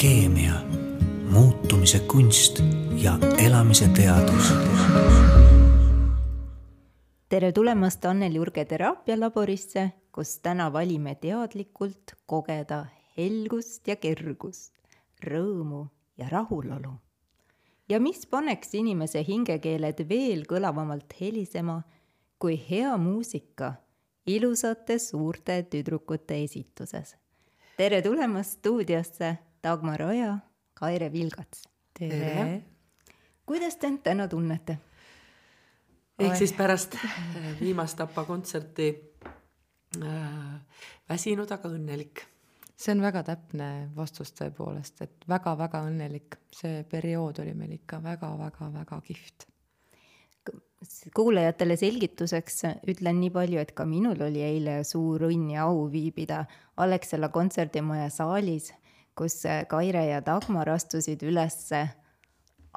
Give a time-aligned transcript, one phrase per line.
[0.00, 0.52] keemia,
[1.30, 2.60] muutumise kunst
[3.02, 4.52] ja elamise teadus.
[7.28, 12.84] tere tulemast Annel Jurge teraapialaborisse, kus täna valime teadlikult kogeda
[13.16, 14.74] helgust ja kergust,
[15.24, 15.88] rõõmu
[16.18, 16.92] ja rahulolu.
[17.88, 21.82] ja mis paneks inimese hingekeeled veel kõlavamalt helisema
[22.38, 23.72] kui hea muusika
[24.26, 27.16] ilusate suurte tüdrukute esituses.
[27.76, 30.38] tere tulemast stuudiosse, Dagmar Oja,
[30.74, 31.68] Kaire Vilgats.
[31.98, 32.62] tere!
[33.46, 34.78] kuidas te end täna tunnete?
[36.18, 38.88] ehk siis pärast äh, viimast APA kontserti
[40.02, 42.24] äh, väsinud, aga õnnelik.
[42.78, 49.00] see on väga täpne vastus tõepoolest, et väga-väga õnnelik, see periood oli meil ikka väga-väga-väga
[49.06, 49.48] kihvt.
[51.14, 56.44] kuulajatele selgituseks ütlen nii palju, et ka minul oli eile suur õnn ja au viibida
[56.76, 58.70] Alexela kontserdimaja saalis,
[59.18, 61.88] kus Kaire ja Dagmar astusid ülesse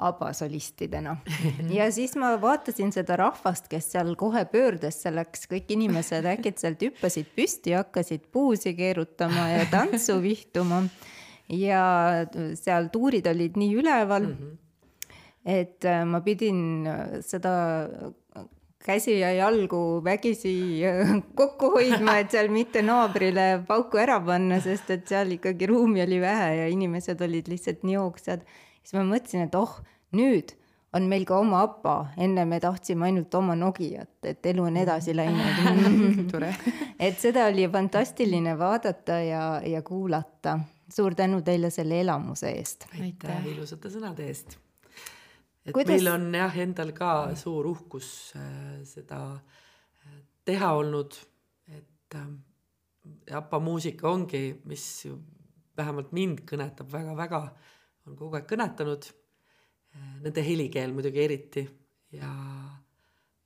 [0.02, 1.16] abasolistidena.
[1.78, 7.30] ja siis ma vaatasin seda rahvast, kes seal kohe pöördes selleks, kõik inimesed äkitselt hüppasid
[7.36, 10.82] püsti, hakkasid puusi keerutama ja tantsu vihtuma.
[11.52, 11.84] ja
[12.56, 15.16] seal tuurid olid nii üleval mm, -hmm.
[15.44, 17.52] et äh, ma pidin äh, seda
[18.82, 20.82] käsi ja jalgu vägisi
[21.38, 26.20] kokku hoidma, et seal mitte naabrile pauku ära panna, sest et seal ikkagi ruumi oli
[26.20, 28.44] vähe ja inimesed olid lihtsalt nii hoogsad
[28.82, 29.78] siis ma mõtlesin, et oh,
[30.16, 30.54] nüüd
[30.92, 35.14] on meil ka oma APA, enne me tahtsime ainult oma Nokiat, et elu on edasi
[35.16, 36.34] läinud
[37.06, 40.58] et seda oli fantastiline vaadata ja, ja kuulata.
[40.92, 42.84] suur tänu teile selle elamuse eest.
[43.00, 44.58] aitäh ilusate sõnade eest.
[45.64, 45.92] Et Kuidas...
[45.94, 51.18] meil on jah, endal ka suur uhkus äh, seda äh, teha olnud,
[51.72, 52.30] et äh,
[53.38, 54.86] APA muusika ongi, mis
[55.76, 57.42] vähemalt mind kõnetab väga-väga,
[58.06, 59.08] on kogu aeg kõnetanud
[60.22, 61.62] nende helikeel muidugi eriti
[62.16, 62.30] ja,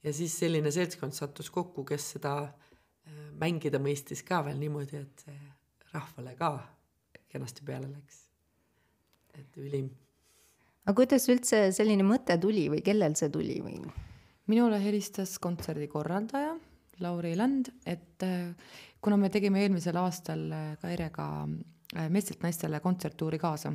[0.02, 5.26] ja siis selline seltskond sattus kokku, kes seda äh, mängida mõistis ka veel niimoodi, et
[5.26, 5.38] see
[5.92, 6.52] rahvale ka
[7.32, 8.22] kenasti peale läks.
[9.36, 9.90] et ülim.
[10.86, 13.80] Aga kuidas üldse selline mõte tuli või kellel see tuli või?
[14.46, 16.54] minule helistas kontserdi korraldaja
[17.02, 18.54] Lauri Land, et äh,
[19.04, 21.28] kuna me tegime eelmisel aastal äh, Kairega
[22.10, 23.74] meestelt naistele kontserttuuri kaasa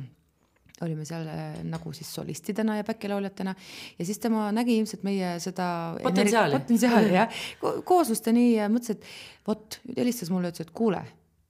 [0.82, 3.54] olime seal äh, nagu siis solistidena ja back-lauljatena
[3.98, 5.66] ja siis tema nägi ilmselt meie seda
[6.02, 7.42] potentsiaali, potentsiaali jah,
[7.88, 11.02] kooslust ja nii ja mõtles, et vot, helistas mulle, ütles, et kuule,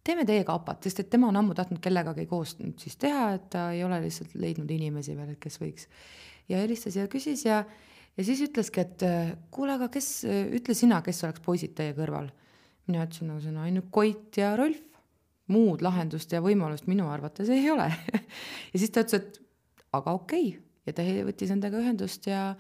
[0.05, 3.49] teeme teiega APA-t, sest et tema on ammu tahtnud kellegagi koos nüüd siis teha, et
[3.55, 5.89] ta ei ole lihtsalt leidnud inimesi veel, kes võiks.
[6.51, 7.63] ja helistas ja küsis ja,
[8.17, 9.05] ja siis ütleski, et
[9.55, 12.33] kuule, aga kes, ütle sina, kes oleks poisid teie kõrval.
[12.91, 14.83] mina ütlesin, no see on ainult Koit ja Rolf
[15.53, 17.89] muud lahendust ja võimalust minu arvates ei ole
[18.73, 19.41] ja siis ta ütles, et
[19.93, 20.63] aga okei okay.
[20.87, 22.53] ja ta võttis endaga ühendust ja,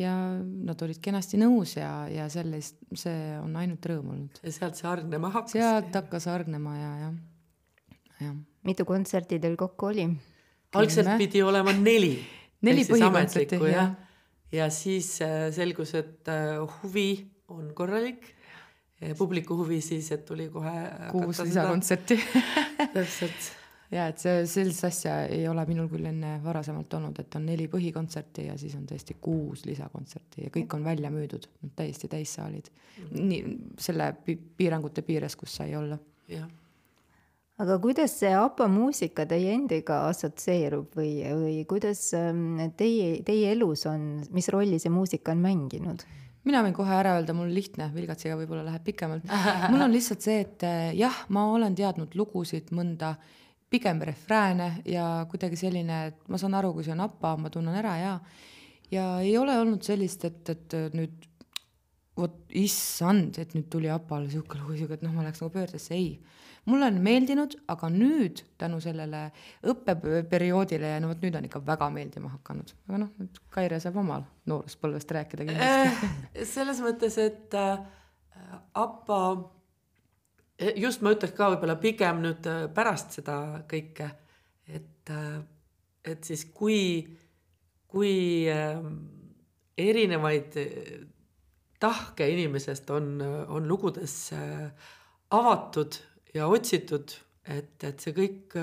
[0.00, 4.40] ja nad olid kenasti nõus ja, ja sellest, see on ainult rõõm olnud.
[4.42, 5.56] ja sealt see hargnema hakkas?
[5.56, 7.14] sealt hakkas hargnema ja, jah,
[8.26, 8.34] jah.
[8.68, 10.08] mitu kontserti teil kokku oli?
[10.76, 12.16] algselt pidi olema neli.
[12.66, 13.94] neli põhikontserti, jah.
[14.52, 17.10] ja siis äh, selgus, et äh, huvi
[17.52, 18.34] on korralik
[19.18, 20.72] publiku huvi siis, et tuli kohe
[21.12, 22.16] kuus lisakontserti
[22.94, 23.52] täpselt.
[23.92, 27.68] Ja et see, sellist asja ei ole minul küll enne varasemalt olnud, et on neli
[27.72, 31.48] põhikontserti ja siis on tõesti kuus lisakontserti ja kõik on välja müüdud,
[31.78, 32.70] täiesti täissaalid.
[33.14, 34.12] nii, selle
[34.56, 35.98] piirangute piires, kus sai olla.
[36.28, 36.48] jah
[37.62, 43.86] aga kuidas see APA muusika teie endiga assotsieerub või, või kuidas ähm, teie, teie elus
[43.88, 46.04] on, mis rolli see muusika on mänginud?
[46.46, 49.24] mina võin kohe ära öelda, mul lihtne, Vilgatsiga võib-olla läheb pikemalt.
[49.72, 53.16] mul on lihtsalt see, et eh, jah, ma olen teadnud lugusid, mõnda,
[53.76, 57.76] pigem refrääne ja kuidagi selline, et ma saan aru, kui see on APA, ma tunnen
[57.76, 58.18] ära ja,
[58.90, 61.26] ja ei ole olnud sellist, et, et nüüd
[62.16, 65.96] vot issand, et nüüd tuli APA-le sihuke lugu, sihuke, et noh, ma läheks nagu pöördesse,
[65.96, 66.16] ei.
[66.66, 69.28] Mulle on meeldinud, aga nüüd tänu sellele
[69.70, 74.00] õppeperioodile ja no vot nüüd on ikka väga meeldima hakanud, aga noh, nüüd Kaire saab
[74.02, 76.08] omal nooruspõlvest rääkida kindlasti.
[76.32, 76.48] Äh,.
[76.56, 77.84] selles mõttes, et äh,
[78.74, 79.20] APA,
[80.58, 83.36] just ma ütleks ka võib-olla pigem nüüd äh, pärast seda
[83.68, 84.08] kõike,
[84.72, 85.38] et äh,,
[86.06, 87.02] et siis kui,
[87.90, 88.78] kui äh,
[89.76, 91.00] erinevaid äh,
[91.82, 93.18] tahke inimesest on,
[93.52, 94.30] on lugudes
[95.36, 95.98] avatud
[96.32, 97.12] ja otsitud,
[97.52, 98.56] et, et see kõik,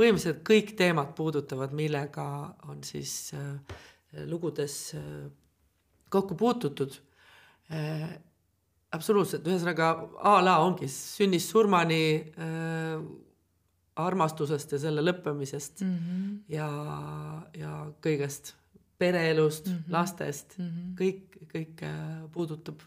[0.00, 2.24] põhimõtteliselt kõik teemad puudutavad, millega
[2.72, 3.34] on siis
[4.32, 4.78] lugudes
[6.08, 6.96] kokku puututud.
[8.94, 9.90] Absoluutselt, ühesõnaga
[10.26, 12.02] a la ongi sünnist surmani
[12.34, 13.02] äh,
[14.00, 16.32] armastusest ja selle lõppemisest mm -hmm.
[16.54, 16.68] ja,
[17.56, 18.54] ja kõigest,
[18.98, 19.92] pereelust mm, -hmm.
[19.92, 20.94] lastest mm, -hmm.
[21.00, 22.80] kõik, kõik äh, puudutab.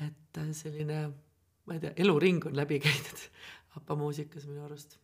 [0.00, 1.10] et äh, selline,
[1.66, 3.26] ma ei tea, eluring on läbi käidud
[3.76, 4.98] APA muusikas minu arust.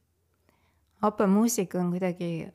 [1.02, 2.48] APA muusika on kuidagi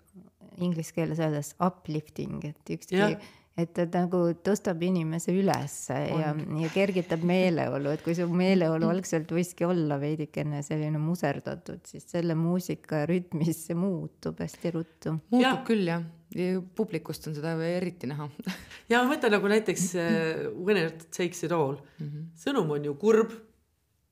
[0.57, 3.19] inglise keeles öeldes uplifting, et ükski ja
[3.59, 9.31] et ta nagu tõstab inimese ülesse ja, ja kergitab meeleolu, et kui su meeleolu algselt
[9.35, 15.15] võiski olla veidikene selline muserdatud, siis selle muusika rütmis see muutub hästi ruttu.
[15.33, 15.55] muutub ja.
[15.67, 16.05] küll jah,
[16.37, 18.29] ja publikust on seda eriti näha
[18.91, 22.29] ja ma mõtlen nagu näiteks uh, Winner takes it all mm, -hmm.
[22.45, 23.35] sõnum on ju kurb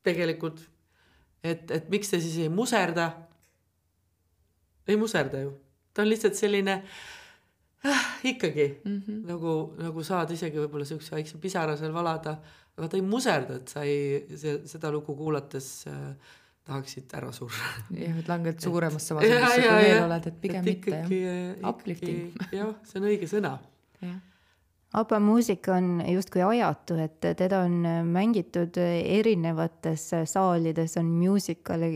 [0.04, 0.62] tegelikult,
[1.44, 3.12] et, et miks ta siis ei muserda.
[4.88, 5.56] ei muserda ju,
[5.94, 7.00] ta on lihtsalt selline äh,
[8.24, 9.28] ikkagi mm -hmm.
[9.28, 12.36] nagu, nagu saad isegi võib-olla siukse väikse pisara seal valada,
[12.78, 14.26] aga ta ei muserda, et sa ei,
[14.66, 16.16] seda lugu kuulates äh,
[16.68, 17.74] tahaksid ära surra.
[17.90, 21.70] jah, et langed suuremasse vasadusse, kui veel oled, et pigem et mitte ikkagi, jah.
[21.70, 22.42] Uplifting.
[22.60, 23.58] jah, see on õige sõna.
[25.00, 31.92] ABBA muusika on justkui ajatu, et teda on mängitud erinevates saalides, on musical'e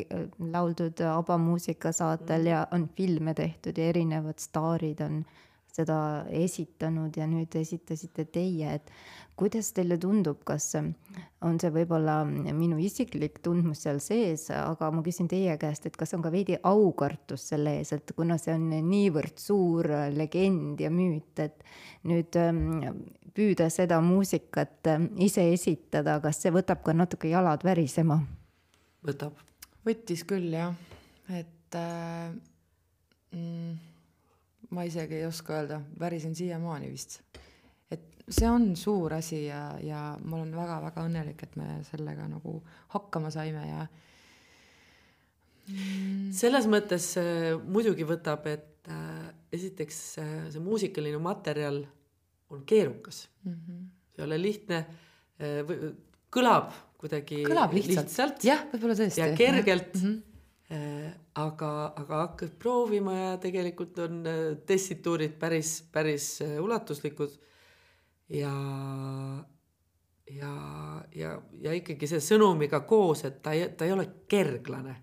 [0.53, 2.51] lauldud ABBA muusikasaatel mm.
[2.51, 5.41] ja on filme tehtud ja erinevad staarid on äh,
[5.73, 5.97] seda
[6.29, 8.91] esitanud ja nüüd esitasite teie, et
[9.39, 15.29] kuidas teile tundub, kas on see võib-olla minu isiklik tundmus seal sees, aga ma küsin
[15.31, 19.41] teie käest, et kas on ka veidi aukartus selle ees, et kuna see on niivõrd
[19.41, 21.65] suur legend ja müüt, et
[22.09, 22.61] nüüd ähm,
[23.33, 28.21] püüda seda muusikat ähm, ise esitada, kas see võtab ka natuke jalad värisema?
[29.03, 29.41] võtab.
[29.83, 30.77] võttis küll jah,
[31.33, 32.29] et äh,
[33.33, 33.92] mm,
[34.73, 37.19] ma isegi ei oska öelda, värisen siiamaani vist.
[37.91, 42.57] et see on suur asi ja, ja ma olen väga-väga õnnelik, et me sellega nagu
[42.95, 43.81] hakkama saime ja
[45.69, 46.31] mm.
[46.35, 51.83] selles mõttes äh, muidugi võtab, et äh, esiteks äh, see muusikaline materjal
[52.53, 53.53] on keerukas mm.
[53.53, 53.85] -hmm.
[54.13, 55.73] see ei ole lihtne äh,,
[56.33, 59.21] kõlab kuidagi kõlab lihtsalt, lihtsalt., jah, võib-olla tõesti.
[59.21, 60.05] ja kergelt mm.
[60.05, 60.32] -hmm
[61.35, 67.33] aga, aga hakkad proovima ja tegelikult on äh, tessituurid päris, päris äh, ulatuslikud.
[68.29, 68.53] ja,
[70.31, 70.53] ja,
[71.15, 74.95] ja, ja ikkagi see sõnumiga koos, et ta ei, ta ei ole kerglane.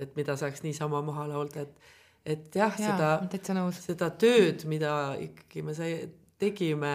[0.00, 1.94] et mida saaks niisama maha laulda, et,
[2.24, 2.92] et jah ja,,
[3.28, 5.94] seda, seda tööd, mida ikkagi me sai,
[6.40, 6.94] tegime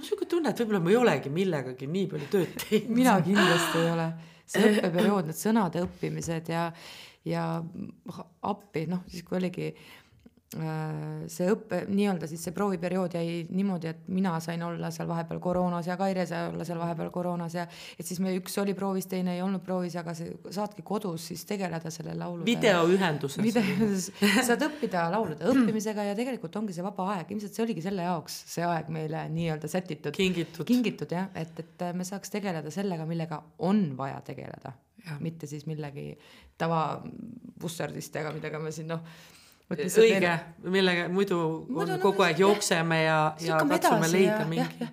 [0.00, 2.92] mul on siuke tunne, et võib-olla ma ei olegi millegagi nii palju tööd teinud.
[2.96, 4.06] mina kindlasti ei ole.
[4.50, 6.66] See õppeperiood, need sõnade õppimised ja,
[7.28, 7.46] ja
[8.52, 9.70] appi, noh siis kui oligi
[10.50, 15.86] see õppe, nii-öelda siis see prooviperiood jäi niimoodi, et mina sain olla seal vahepeal koroonas
[15.86, 19.36] ja Kaire sai olla seal vahepeal koroonas ja et siis me, üks oli proovis, teine
[19.36, 22.48] ei olnud proovis, aga see saadki kodus siis tegeleda selle laulude.
[22.50, 23.38] videoühenduses.
[23.46, 24.10] videoühenduses,
[24.50, 28.42] saad õppida laulude õppimisega ja tegelikult ongi see vaba aeg, ilmselt see oligi selle jaoks
[28.56, 30.18] see aeg meile nii-öelda sätitud.
[30.18, 30.66] kingitud.
[30.66, 34.74] kingitud jah, et, et me saaks tegeleda sellega, millega on vaja tegeleda
[35.20, 36.10] mitte siis millegi
[36.60, 39.04] tavabussardistega, millega me siin noh.
[39.70, 40.32] Õige,
[40.66, 41.38] millega muidu,
[41.68, 44.88] muidu on, kogu aeg jookseme ja, ja katsume leida ja, mingi.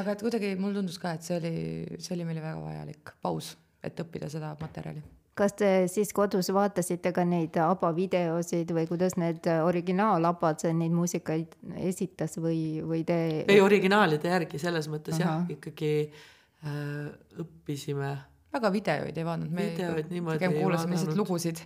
[0.00, 1.52] aga et kuidagi mulle tundus ka, et see oli,
[1.98, 3.54] see oli meile väga vajalik paus,
[3.84, 5.04] et õppida seda materjali
[5.36, 11.52] kas te siis kodus vaatasite ka neid ABBA videosid või kuidas need originaal-ABBA-d neid muusikaid
[11.84, 13.18] esitas või, või te?
[13.44, 15.42] ei, originaalide järgi selles mõttes Aha.
[15.42, 17.12] jah, ikkagi äh,
[17.44, 18.14] õppisime
[18.56, 21.60] väga videoid ei vaadanud, me pigem kuulasime lihtsalt lugusid.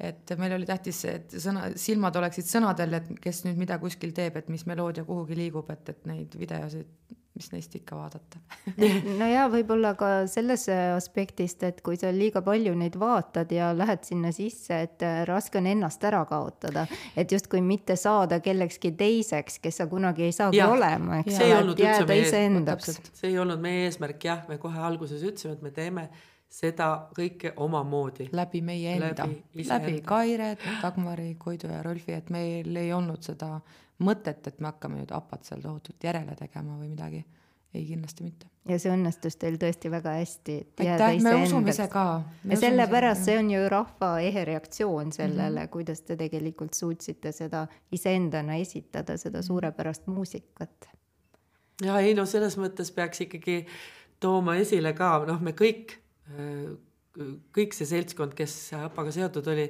[0.00, 4.38] Et meil oli tähtis, et sõna, silmad oleksid sõnadel, et kes nüüd mida kuskil teeb,
[4.40, 6.90] et mis meloodia kuhugi liigub, et, et neid videosid
[7.34, 8.40] mis neist ikka vaadata
[9.20, 14.04] no ja võib-olla ka selles aspektist, et kui sa liiga palju neid vaatad ja lähed
[14.06, 16.86] sinna sisse, et raske on ennast ära kaotada,
[17.18, 21.58] et justkui mitte saada kellekski teiseks, kes sa kunagi ei saagi ja, olema, eks ole,
[21.74, 23.00] et jääda iseendaks.
[23.10, 26.08] see ei olnud meie eesmärk jah, me kohe alguses ütlesime, et me teeme
[26.50, 28.28] seda kõike omamoodi.
[28.32, 33.58] läbi meie enda, läbi, läbi Kaire, Dagmari, Koidu ja Rolfi, et meil ei olnud seda
[34.04, 37.24] mõtet, et me hakkame nüüd APA-t seal tohutult järele tegema või midagi.
[37.74, 38.46] ei, kindlasti mitte.
[38.68, 40.56] ja see õnnestus teil tõesti väga hästi.
[40.78, 42.22] aitäh, me usume ise ka.
[42.44, 45.70] ja sellepärast see on ju rahva ehe reaktsioon sellele mm, -hmm.
[45.70, 49.46] kuidas te tegelikult suutsite seda iseendana esitada, seda mhm.
[49.46, 50.88] suurepärast muusikat.
[51.84, 53.66] ja ei no selles mõttes peaks ikkagi
[54.20, 56.03] tooma esile ka, noh, me kõik
[57.54, 59.66] kõik see seltskond, kes APA-ga seotud oli,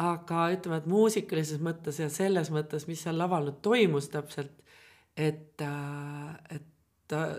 [0.00, 4.52] aga ütleme, et muusikalises mõttes ja selles mõttes, mis seal laval nüüd toimus täpselt,
[5.16, 7.34] et, äh, et äh,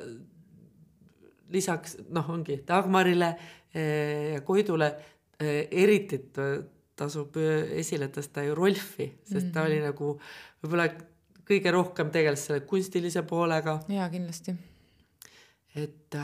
[1.54, 4.94] lisaks noh, ongi Dagmarile äh, ja Koidule
[5.42, 6.20] eriti
[7.00, 10.12] tasub esile tõsta ju Rolfi, sest ta oli nagu
[10.62, 10.86] võib-olla
[11.48, 14.54] kõige rohkem tegeles selle kunstilise poolega, jaa, kindlasti.
[15.76, 16.16] et,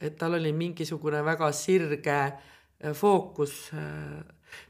[0.00, 3.70] et tal oli mingisugune väga sirge äh, fookus.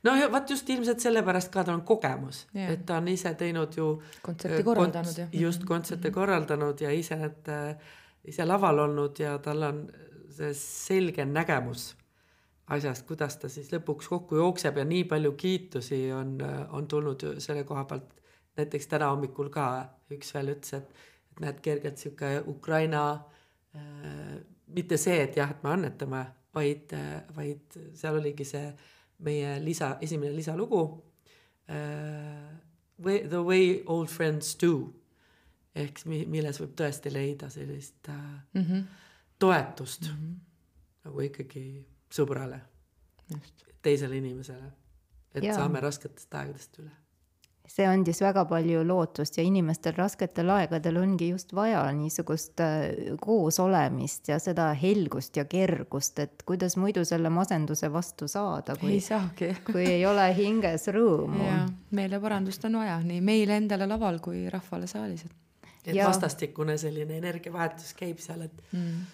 [0.05, 2.73] no ja vaat just ilmselt sellepärast ka tal on kogemus Jah.
[2.73, 5.27] et ta on ise teinud ju kontserti korraldanud ja.
[5.33, 7.51] just kontserte korraldanud ja ise need,
[8.25, 9.87] ise laval olnud ja tal on
[10.31, 11.95] see selge nägemus
[12.71, 16.37] asjast, kuidas ta siis lõpuks kokku jookseb ja nii palju kiitusi on,
[16.71, 18.17] on tulnud selle koha pealt.
[18.57, 19.65] näiteks täna hommikul ka
[20.13, 23.40] üks veel ütles, et, et näed, kergelt sihuke Ukraina äh,,
[24.67, 26.25] mitte see, et jah, et me annetame,
[26.55, 26.95] vaid,
[27.37, 28.65] vaid seal oligi see
[29.27, 30.83] meie lisa, esimene lisalugu
[31.71, 32.59] äh,.
[33.01, 35.01] The way old friends do
[35.79, 38.17] ehk milles võib tõesti leida sellist äh,
[38.55, 38.63] mm.
[38.63, 38.83] -hmm.
[39.39, 40.35] toetust mm -hmm.
[41.05, 41.65] nagu ikkagi
[42.11, 42.61] sõbrale,
[43.83, 44.73] teisele inimesele.
[45.35, 45.55] et ja.
[45.55, 46.91] saame rasketest aegadest üle.
[47.71, 54.29] See andis väga palju lootust ja inimestel rasketel aegadel ongi just vaja niisugust äh, koosolemist
[54.33, 59.53] ja seda helgust ja kergust, et kuidas muidu selle masenduse vastu saada, kui ei, saagi.
[59.71, 61.47] kui ei ole hinges rõõmu
[61.95, 65.25] meeleparandust on vaja nii meile endale laval kui rahvale saalis,
[65.85, 66.09] et ja.
[66.09, 69.05] vastastikune selline energiavahetus käib seal, et mm.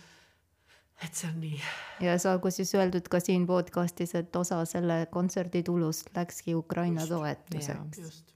[1.04, 1.60] et see on nii.
[2.08, 7.12] ja saagu siis öeldud ka siin podcastis, et osa selle kontserdi tulust läkski Ukraina Jaa.
[7.18, 8.00] toetuseks.
[8.00, 8.35] just.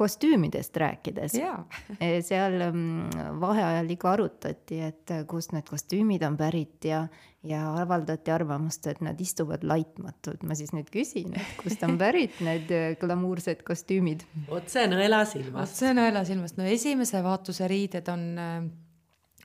[0.00, 1.58] Kostüümidest rääkides, jaa,
[2.28, 7.04] seal mm, vaheajal ikka arutati, et kust need kostüümid on pärit ja,
[7.46, 10.44] ja avaldati arvamust, et nad istuvad laitmatult.
[10.48, 14.24] ma siis nüüd küsin, et kust on pärit need äh, glamuursed kostüümid?
[14.48, 15.80] otse nõela vot silmast.
[15.80, 18.56] see on nõelasilmast, no esimese vaatuse riided on äh,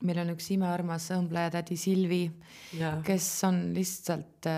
[0.05, 2.23] meil on üks imearmas õmblejatädi Silvi,
[2.79, 4.49] ja, kes on lihtsalt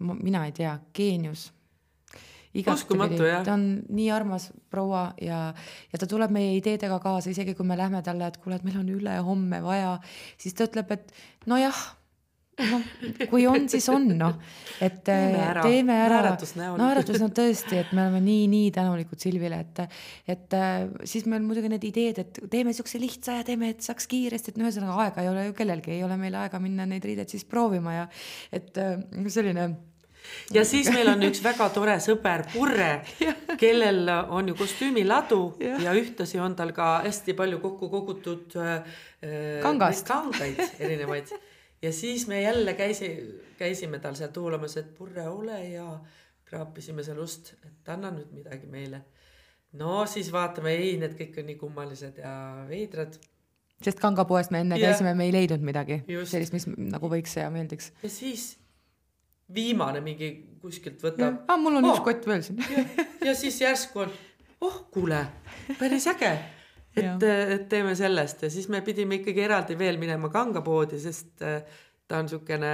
[0.00, 1.48] mina ei tea, geenius.
[3.26, 3.42] Jah.
[3.46, 5.48] ta on nii armas proua ja,
[5.92, 8.78] ja ta tuleb meie ideedega kaasa, isegi kui me lähme talle, et kuule, et meil
[8.78, 9.98] on ülehomme vaja,
[10.38, 11.12] siis ta ütleb, et
[11.50, 11.80] nojah,
[12.62, 12.82] noh,
[13.30, 14.36] kui on, siis on noh,
[14.82, 15.64] et Teeme äh, ära.
[15.66, 16.20] teeme ära.
[16.78, 19.98] Naeratus on tõesti, et me oleme nii-nii tänulikud Silvile, et,
[20.36, 24.06] et äh, siis meil muidugi need ideed, et teeme siukse lihtsa ja teeme, et saaks
[24.10, 27.04] kiiresti, et no ühesõnaga aega ei ole ju kellelgi, ei ole meil aega minna neid
[27.06, 28.06] riideid siis proovima ja
[28.54, 28.94] et äh,
[29.26, 29.72] selline
[30.54, 32.90] ja siis meil on üks väga tore sõber Purre,
[33.62, 35.78] kellel on ju kostüümiladu ja.
[35.88, 39.02] ja ühtlasi on tal ka hästi palju kokku kogutud äh,
[39.62, 40.06] Kangast.
[40.08, 41.34] kangaid erinevaid
[41.84, 43.10] ja siis me jälle käisi,
[43.58, 45.88] käisime tal seal tuulamas, et Purre, ole hea,
[46.44, 49.04] kraapisime seal ust, et anna nüüd midagi meile.
[49.80, 52.34] no siis vaatame, ei, need kõik on nii kummalised ja
[52.68, 53.18] veidrad
[53.84, 56.32] sest kangapoest me enne käisime, me ei leidnud midagi Just.
[56.32, 57.92] sellist, mis nagu võiks ja meeldiks.
[58.02, 58.54] ja siis
[59.54, 60.30] viimane mingi
[60.62, 61.94] kuskilt võtab ah, mul on Oh!
[61.96, 62.60] üks kott veel siin.
[63.24, 64.12] ja siis järsku on,
[64.64, 65.20] oh kuule,
[65.78, 66.30] päris äge.
[66.96, 71.42] et Jah., et teeme sellest ja siis me pidime ikkagi eraldi veel minema kangapoodi, sest
[71.44, 71.58] äh,
[72.08, 72.70] ta on niisugune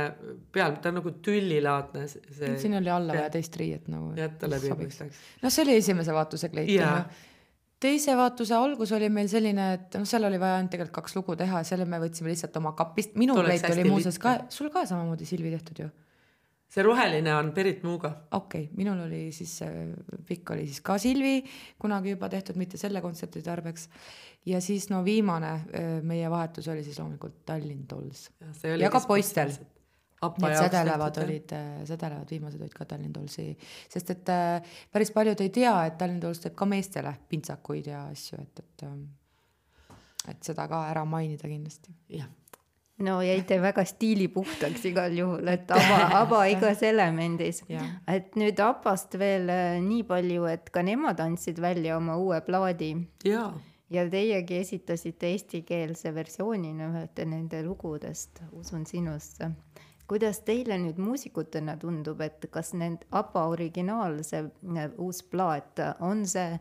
[0.52, 4.12] peal, ta on nagu tüllilaadne see- siin oli alla vaja teist riiet nagu.
[4.18, 5.18] jätta läbi mõistaks.
[5.42, 6.92] noh, see oli esimese vaatuse kleit Jaa.
[7.00, 7.26] onju.
[7.80, 11.36] teise vaatuse algus oli meil selline, et noh, seal oli vaja ainult tegelikult kaks lugu
[11.40, 14.84] teha ja selle me võtsime lihtsalt oma kapist, minu kleit oli muuseas ka sul ka
[14.86, 15.88] samamoodi Silvi tehtud ju
[16.70, 18.12] see roheline on Berit Muuga.
[18.30, 19.88] okei okay,, minul oli siis see
[20.26, 21.40] pikk oli siis ka Silvi
[21.80, 23.88] kunagi juba tehtud, mitte selle kontserdi tarbeks.
[24.46, 28.30] ja siis no viimane öö, meie vahetus oli siis loomulikult Tallinn Dolls.
[28.78, 29.52] Ja ka poistel.
[30.20, 31.16] Need sedelevad.
[31.22, 31.52] olid,
[31.88, 33.54] sedelevad viimased olid ka Tallinn Dollsi,
[33.88, 38.02] sest et äh, päris paljud ei tea, et Tallinn Dolls teeb ka meestele pintsakuid ja
[38.12, 39.06] asju, et, et ähm,
[40.28, 41.94] et seda ka ära mainida kindlasti.
[42.12, 42.28] jah,
[43.00, 47.62] no jäite väga stiilipuhtaks igal juhul, et aba, aba igas elemendis.
[48.08, 52.94] Et nüüd ABBA-st veel äh, nii palju, et ka nemad andsid välja oma uue plaadi
[53.90, 59.50] ja teiegi esitasite eestikeelse versioonina ühte nende lugudest, Usun sinusse.
[60.10, 66.24] kuidas teile nüüd muusikutena tundub, et kas need ABBA originaal, see äh, uus plaat, on
[66.26, 66.58] see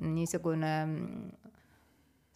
[0.00, 1.47] niisugune mm,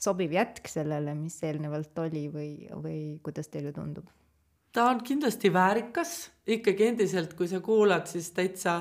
[0.03, 4.11] sobiv jätk sellele, mis eelnevalt oli või, või kuidas teile tundub?
[4.73, 6.17] ta on kindlasti väärikas
[6.49, 8.79] ikkagi endiselt, kui sa kuulad, siis täitsa,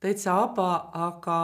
[0.00, 1.40] täitsa aba, aga,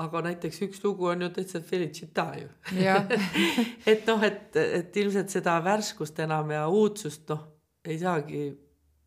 [0.00, 2.48] aga näiteks üks lugu on ju täitsa Felicita ju.
[3.92, 7.44] et noh, et, et ilmselt seda värskust enam ja uudsust noh,
[7.84, 8.46] ei saagi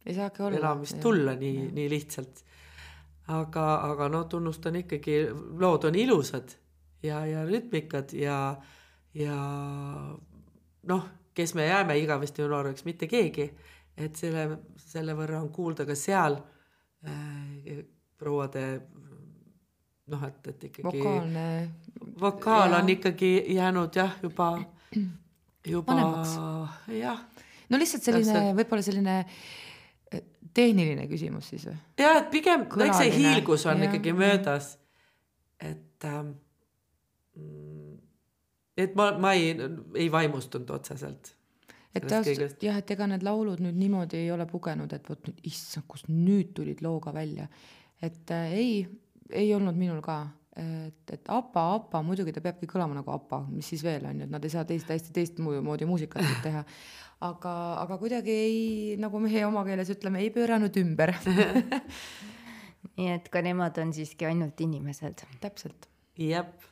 [0.05, 0.57] ei saagi olla.
[0.57, 2.43] enam vist tulla nii, nii lihtsalt.
[3.27, 5.23] aga, aga no tunnustan ikkagi,
[5.59, 6.60] lood on ilusad
[7.03, 8.37] ja, ja rütmikad ja,
[9.13, 9.37] ja
[10.87, 13.51] noh, kes me jääme igavesti nooreks, mitte keegi.
[13.97, 16.39] et selle, selle võrra on kuulda ka seal
[17.05, 17.81] äh,
[18.17, 18.65] prouade
[20.11, 21.47] noh, et, et ikkagi vokaalne
[22.21, 22.79] vokaal Jaa.
[22.79, 24.51] on ikkagi jäänud jah, juba,
[25.67, 25.97] juba
[26.87, 27.19] jah,
[27.69, 28.55] no lihtsalt selline Täpselt.
[28.59, 29.17] võib-olla selline
[30.11, 31.77] eh, tehniline küsimus siis või?
[32.01, 33.89] ja et pigem eks see hiilgus on jah.
[33.89, 34.73] ikkagi möödas.
[35.59, 36.35] et ähm,
[38.77, 39.53] et ma, ma ei,
[39.95, 41.35] ei vaimustunud otseselt.
[41.95, 45.39] et ausalt jah, et ega need laulud nüüd niimoodi ei ole pugenud, et vot nüüd
[45.47, 47.47] issand, kust nüüd tulid looga välja.
[48.01, 48.73] et äh, ei,
[49.29, 50.23] ei olnud minul ka,
[50.55, 54.27] et, et apa, apa, muidugi ta peabki kõlama nagu apa, mis siis veel on ju,
[54.27, 56.65] et nad ei saa teist täiesti teistmoodi muusikat teha.
[57.21, 58.59] aga, aga kuidagi ei,
[58.99, 61.15] nagu meie oma keeles ütleme, ei pööranud ümber
[62.97, 65.25] nii et ka nemad on siiski ainult inimesed.
[65.43, 65.87] täpselt.
[66.17, 66.70] jep.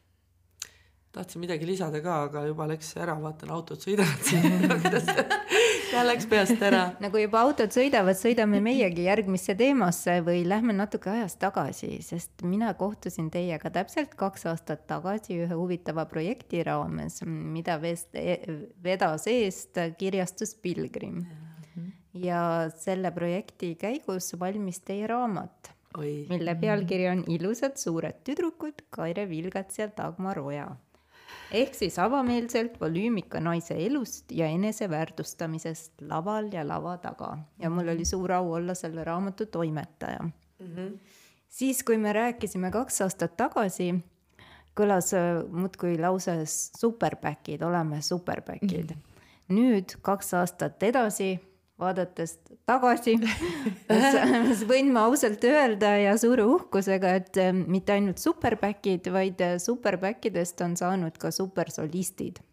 [1.12, 4.28] Tahtsin midagi lisada ka, aga juba läks ära, vaatan autod sõidavad
[5.90, 6.84] ja läks peast ära.
[7.04, 12.70] nagu juba autod sõidavad, sõidame meiegi järgmisse teemasse või lähme natuke ajas tagasi, sest mina
[12.78, 18.18] kohtusin teiega täpselt kaks aastat tagasi ühe huvitava projekti raames, mida vest-
[18.84, 21.24] vedas eest kirjastus Pilgrim.
[22.14, 29.26] ja selle projekti käigus valmis teie raamat, oi, mille pealkiri on Ilusad suured tüdrukud, Kaire
[29.30, 30.68] Vilgats ja Dagmar Oja
[31.52, 38.06] ehk siis avameelselt volüümika naise elust ja eneseväärtustamisest laval ja lava taga ja mul oli
[38.06, 40.32] suur au olla selle raamatu toimetaja mm.
[40.76, 40.98] -hmm.
[41.48, 43.94] siis, kui me rääkisime kaks aastat tagasi,
[44.76, 48.98] kõlas äh, muudkui lause superbackid, oleme superbackid mm.
[48.98, 49.56] -hmm.
[49.56, 51.40] nüüd kaks aastat edasi
[51.80, 52.36] vaadates
[52.68, 53.16] tagasi
[54.72, 60.64] võin ma ausalt öelda ja suure uhkusega, et äh, mitte ainult superbackid, vaid äh, superbackidest
[60.66, 62.44] on saanud ka supersolistid.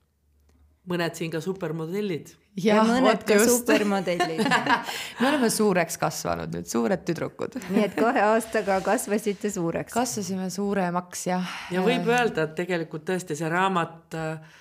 [0.86, 2.30] mõned siin ka supermodellid.
[2.62, 3.58] ja, ja mõned ka just.
[3.58, 4.44] supermodellid
[5.20, 7.58] me oleme suureks kasvanud nüüd, suured tüdrukud.
[7.74, 9.92] nii et kahe aastaga kasvasite suureks.
[9.96, 11.56] kasvasime suuremaks jah.
[11.74, 14.54] ja võib öelda, et tegelikult tõesti see raamat äh,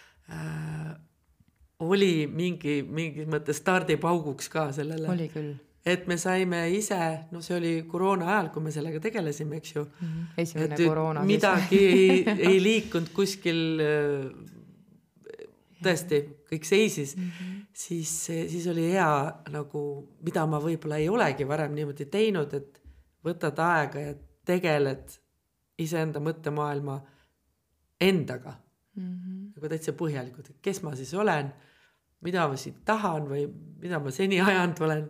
[1.84, 5.10] oli mingi, mingis mõttes stardipauguks ka sellele.
[5.12, 5.56] oli küll.
[5.86, 7.00] et me saime ise,
[7.32, 10.08] no see oli koroona ajal, kui me sellega tegelesime, eks ju mm.
[10.08, 10.42] -hmm.
[10.44, 11.24] esimene et koroona.
[11.24, 13.82] midagi ei, ei liikunud kuskil.
[15.86, 17.66] tõesti, kõik seisis mm, -hmm.
[17.74, 22.82] siis, siis oli hea nagu, mida ma võib-olla ei olegi varem niimoodi teinud, et
[23.26, 25.12] võtad aega ja tegeled
[25.78, 27.02] iseenda mõttemaailma
[28.02, 28.54] endaga
[28.96, 29.04] mm.
[29.04, 29.54] -hmm.
[29.56, 31.52] nagu täitsa põhjalikult, et kes ma siis olen,
[32.26, 33.46] mida ma siit tahan või
[33.82, 35.06] mida ma seni ajanud olen.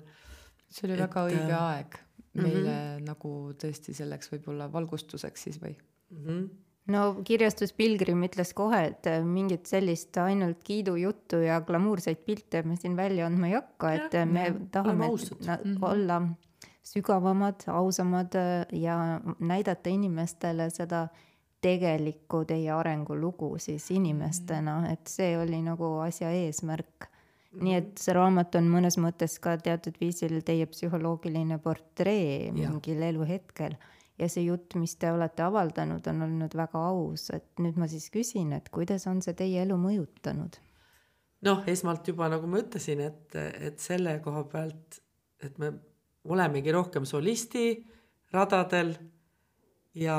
[0.69, 1.97] see oli et, väga õige äh, aeg
[2.35, 3.07] meile mm -hmm.
[3.07, 6.23] nagu tõesti selleks võib-olla valgustuseks siis või mm?
[6.27, 6.45] -hmm
[6.93, 12.97] no kirjastus Pilgrim ütles kohe, et mingit sellist ainult kiidujuttu ja glamuurseid pilte me siin
[12.97, 15.77] välja andma ei hakka, et ja, me ja, tahame na, -hmm.
[15.81, 16.21] olla
[16.85, 18.37] sügavamad, ausamad
[18.71, 21.07] ja näidata inimestele seda
[21.61, 27.09] tegelikku teie arengulugu siis inimestena, et see oli nagu asja eesmärk.
[27.55, 33.77] nii et see raamat on mõnes mõttes ka teatud viisil teie psühholoogiline portree mingil eluhetkel.
[34.19, 38.07] Ja see jutt, mis te olete avaldanud, on olnud väga aus, et nüüd ma siis
[38.11, 40.59] küsin, et kuidas on see teie elu mõjutanud?
[41.45, 44.99] noh, esmalt juba nagu ma ütlesin, et, et selle koha pealt,
[45.43, 45.71] et me
[46.25, 47.67] olemegi rohkem solisti
[48.33, 48.95] radadel
[49.99, 50.17] ja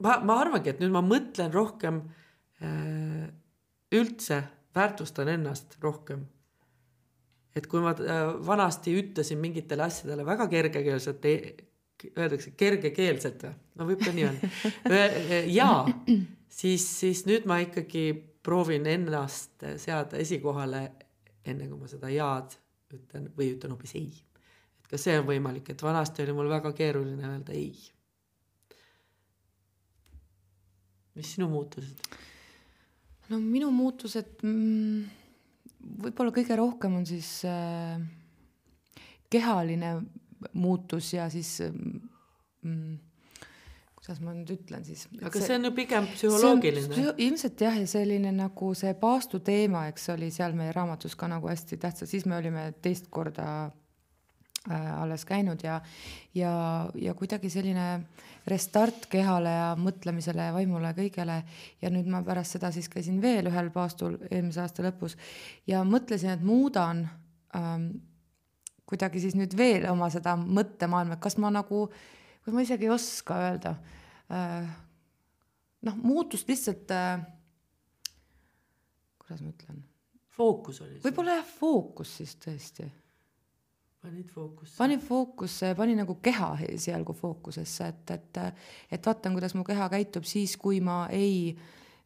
[0.00, 2.02] ma, ma arvangi, et nüüd ma mõtlen rohkem
[2.64, 3.26] äh,
[3.96, 4.42] üldse,
[4.76, 6.26] väärtustan ennast rohkem.
[7.56, 11.26] et kui ma äh, vanasti ütlesin mingitele asjadele väga kergekeelselt,
[12.14, 15.82] öeldakse kergekeelselt või, no võib ka nii öelda, jaa,
[16.48, 18.06] siis, siis nüüd ma ikkagi
[18.46, 20.86] proovin ennast seada esikohale,
[21.44, 22.56] enne kui ma seda jaad
[22.94, 24.08] ütlen või ütlen hoopis ei
[24.90, 27.74] ka see on võimalik, et vanasti oli mul väga keeruline öelda ei.
[31.14, 32.06] mis sinu muutused?
[33.30, 35.04] no minu muutused mm,
[36.06, 38.00] võib-olla kõige rohkem on siis äh,
[39.30, 40.00] kehaline
[40.58, 42.96] muutus ja siis mm,
[43.94, 45.04] kuidas ma nüüd ütlen siis.
[45.20, 47.12] aga see, see on ju pigem psühholoogiline.
[47.26, 51.50] ilmselt jah, ja selline nagu see paastu teema, eks oli seal meie raamatus ka nagu
[51.50, 53.76] hästi tähtsad, siis me olime teist korda äh,
[54.68, 55.78] alles käinud ja,
[56.36, 56.52] ja,
[56.94, 58.02] ja kuidagi selline
[58.46, 61.38] restart kehale ja mõtlemisele ja vaimule kõigele.
[61.80, 65.16] ja nüüd ma pärast seda siis käisin veel ühel paastul eelmise aasta lõpus
[65.66, 67.06] ja mõtlesin, et muudan
[67.56, 67.88] ähm,
[68.84, 71.86] kuidagi siis nüüd veel oma seda mõttemaailma, et kas ma nagu,
[72.44, 73.76] või ma isegi ei oska öelda
[74.28, 74.70] äh,.
[75.88, 77.22] noh, muutust lihtsalt äh,,
[79.24, 79.84] kuidas ma ütlen.
[80.36, 80.98] fookus oli.
[81.04, 82.90] võib-olla jah, fookus siis tõesti
[84.02, 84.76] panid fookusse.
[84.78, 88.40] panin fookusse, panin nagu keha esialgu fookusesse, et, et,
[88.92, 91.52] et vaatan, kuidas mu keha käitub siis, kui ma ei,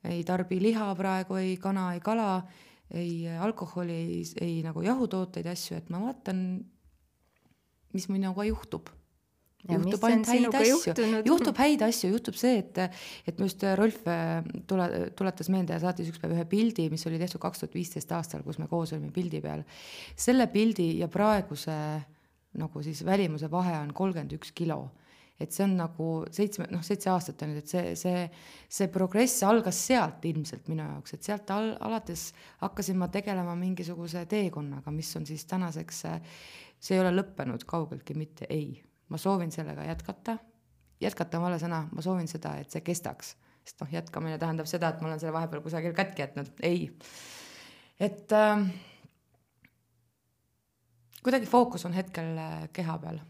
[0.04, 2.42] ei tarbi liha praegu, ei kana, ei kala,
[2.90, 6.44] ei alkoholi, ei, ei nagu jahutooteid, asju, et ma vaatan,
[7.94, 9.03] mis minuga juhtub Ja mis
[9.70, 12.80] juhtub ainult häid asju, juhtub häid asju, juhtub see, et,
[13.24, 17.04] et minu arust Rolf äh, tule, tuletas meelde ja saatis üks päev ühe pildi, mis
[17.08, 19.64] oli tehtud kaks tuhat viisteist aastal, kus me koos olime pildi peal.
[20.16, 21.78] selle pildi ja praeguse
[22.60, 24.84] nagu siis välimuse vahe on kolmkümmend üks kilo.
[25.40, 28.20] Et see on nagu seitsme, noh, seitse aastat on nüüd, et see, see,
[28.70, 32.28] see progress algas sealt ilmselt minu jaoks, et sealt al-, alates
[32.60, 36.04] hakkasin ma tegelema mingisuguse teekonnaga, mis on siis tänaseks,
[36.78, 38.76] see ei ole lõppenud kaugeltki mitte, ei
[39.08, 40.38] ma soovin sellega jätkata,
[41.00, 44.90] jätkata on vale sõna, ma soovin seda, et see kestaks, sest noh, jätkamine tähendab seda,
[44.92, 46.88] et ma olen selle vahepeal kusagil katki jätnud, ei.
[48.00, 48.64] et äh,
[51.22, 53.22] kuidagi fookus on hetkel äh, keha peal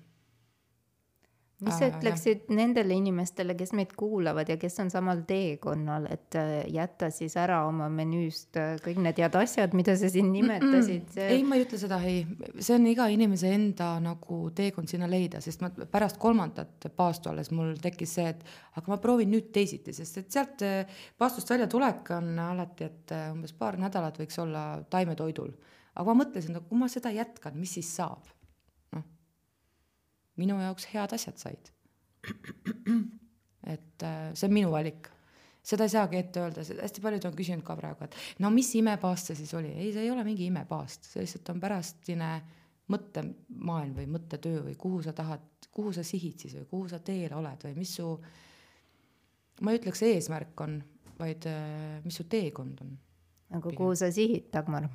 [1.62, 6.36] mis sa Äh, ütleksid nendele inimestele, kes meid kuulavad ja kes on samal teekonnal, et
[6.38, 11.14] äh, jätta siis ära oma menüüst äh, kõik need head asjad, mida sa siin nimetasid?
[11.22, 12.24] ei, ma ei ütle seda, ei,
[12.58, 17.52] see on iga inimese enda nagu teekond sinna leida, sest ma pärast kolmandat paastu alles
[17.54, 18.42] mul tekkis see, et
[18.74, 23.14] aga ma proovin nüüd teisiti, sest et sealt eh, paastust välja tulek on alati, et
[23.30, 25.54] umbes paar nädalat võiks olla taimetoidul.
[25.94, 28.34] aga ma mõtlesin, et kui ma seda jätkan, mis siis saab?
[30.40, 31.72] Minu jaoks head asjad said.
[33.74, 35.10] et eh, see on minu valik
[35.64, 39.30] seda ei saagi ette öelda, hästi paljud on küsinud ka praegu, et no mis imepaast
[39.30, 42.30] see siis oli, ei, see ei ole mingi imepaast, see lihtsalt on pärastine
[42.92, 47.32] mõttemaailm või mõttetöö või kuhu sa tahad, kuhu sa sihid siis või kuhu sa teel
[47.36, 48.10] oled või mis su,
[49.64, 50.76] ma ei ütleks eesmärk on,
[51.16, 52.92] vaid äh, mis su teekond on.
[53.56, 54.90] aga kuhu sa sihid, Dagmar?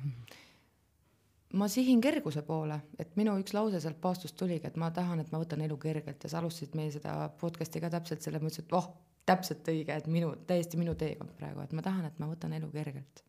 [1.52, 5.32] Ma sihin kerguse poole, et minu üks lause sealt paastust tuligi, et ma tahan, et
[5.32, 8.68] ma võtan elu kergelt ja sa alustasid meie seda podcast'i ka täpselt selle, ma ütlesin,
[8.68, 8.92] et oh,
[9.26, 12.70] täpselt õige, et minu, täiesti minu teekond praegu, et ma tahan, et ma võtan elu
[12.74, 13.24] kergelt.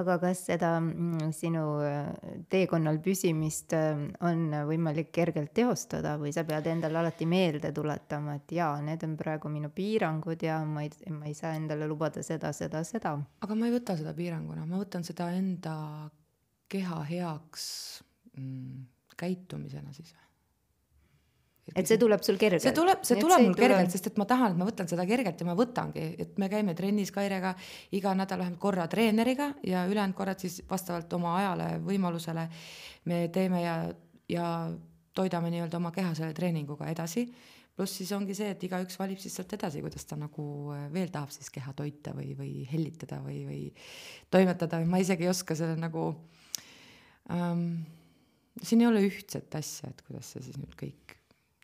[0.00, 2.06] aga kas seda mm, sinu äh,
[2.48, 8.54] teekonnal püsimist äh, on võimalik kergelt teostada või sa pead endale alati meelde tuletama, et
[8.56, 12.54] jaa, need on praegu minu piirangud ja ma ei, ma ei saa endale lubada seda,
[12.56, 13.18] seda, seda?
[13.44, 15.76] aga ma ei võta seda piiranguna, ma võtan seda enda
[16.72, 17.64] keha heaks
[18.36, 18.84] mm,
[19.20, 20.32] käitumisena siis või?
[21.78, 22.64] et see tuleb sul kergelt?
[22.64, 25.06] see tuleb, see tuleb mul tule- kergelt, sest et ma tahan, et ma võtan seda
[25.08, 27.54] kergelt ja ma võtangi, et me käime trennis Kairega
[27.98, 32.48] iga nädal vähemalt korra treeneriga ja ülejäänud korrad siis vastavalt oma ajale, võimalusele
[33.10, 33.76] me teeme ja,
[34.30, 34.46] ja
[35.14, 37.28] toidame nii-öelda oma keha selle treeninguga edasi.
[37.76, 40.44] pluss siis ongi see, et igaüks valib siis sealt edasi, kuidas ta nagu
[40.92, 43.62] veel tahab siis keha toita või, või hellitada või, või
[44.30, 46.10] toimetada, ma isegi ei oska selle nagu
[47.30, 47.66] ähm,
[48.62, 51.16] siin ei ole ühtset asja, et kuidas see siis nüüd kõik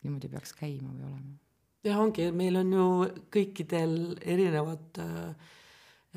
[0.04, 1.36] niimoodi peaks käima või olema.
[1.86, 2.88] jah, ongi, meil on ju
[3.34, 5.52] kõikidel erinevad äh,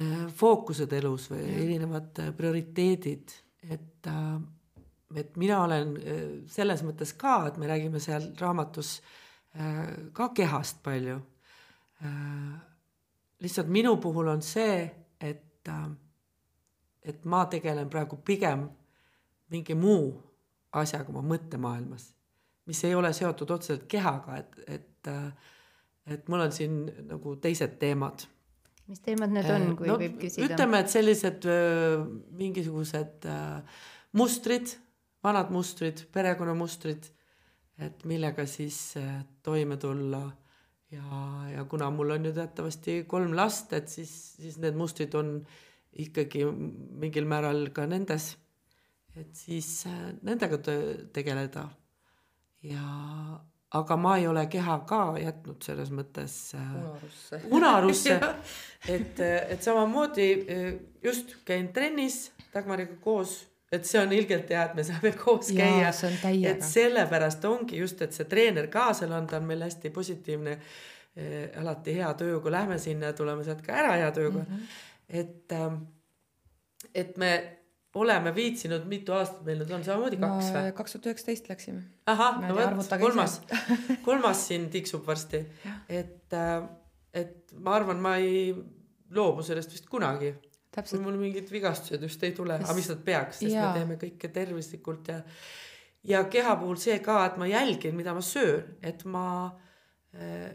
[0.01, 1.59] äh, fookused elus või ja.
[1.65, 3.37] erinevad äh, prioriteedid,
[3.69, 4.41] et äh,
[5.15, 6.19] et mina olen äh,
[6.51, 8.99] selles mõttes ka, et me räägime seal raamatus
[9.55, 11.19] äh, ka kehast palju
[12.03, 12.59] äh,.
[13.41, 14.85] lihtsalt minu puhul on see,
[15.19, 15.89] et äh,
[17.01, 18.67] et ma tegelen praegu pigem
[19.51, 20.13] mingi muu
[20.79, 22.11] asjaga oma mõttemaailmas,
[22.67, 25.51] mis ei ole seotud otseselt kehaga, et, et äh,
[26.09, 28.25] et mul on siin nagu teised teemad.
[28.89, 30.49] mis teemad need on, kui no, võib küsida?
[30.49, 31.47] ütleme, et sellised
[32.39, 33.27] mingisugused
[34.17, 34.75] mustrid,
[35.23, 37.09] vanad mustrid, perekonnamustrid,
[37.81, 40.25] et millega siis öö, toime tulla
[40.91, 41.21] ja,
[41.53, 44.11] ja kuna mul on ju teatavasti kolm last, et siis,
[44.41, 45.39] siis need mustrid on
[46.01, 46.43] ikkagi
[47.01, 48.33] mingil määral ka nendes,
[49.15, 50.57] et siis öö, nendega
[51.13, 51.67] tegeleda
[52.63, 52.85] ja
[53.71, 57.39] aga ma ei ole keha ka jätnud selles mõttes äh, unarusse.
[57.57, 58.17] unarusse
[58.89, 60.67] et, et samamoodi äh,
[61.03, 63.37] just käin trennis Dagmariga koos,
[63.71, 66.51] et see on ilgelt hea, et me saame koos Jaa, käia.
[66.51, 71.47] et sellepärast ongi just, et see treener kaasal on, ta on meil hästi positiivne eh,,
[71.61, 74.51] alati hea tujuga, lähme sinna ja tuleme sealt ka ära hea tujuga mm.
[74.51, 74.85] -hmm.
[75.21, 75.81] et ähm,,
[76.95, 77.60] et me
[77.95, 80.75] oleme viitsinud, mitu aastat meil nüüd on, samamoodi kaks või?
[80.77, 81.81] kaks tuhat üheksateist läksime.
[82.11, 83.39] ahah, no vot, kolmas,
[84.07, 85.41] kolmas siin tiksub varsti.
[85.89, 86.37] et,
[87.13, 88.53] et ma arvan, ma ei
[89.11, 90.31] loobu sellest vist kunagi.
[90.77, 93.67] kui mul mingid vigastused just ei tule, aga mis nad peaks, sest Jaa.
[93.67, 95.19] me teeme kõike tervislikult ja
[96.07, 99.25] ja keha puhul see ka, et ma jälgin, mida ma söön, et ma
[100.15, 100.47] äh,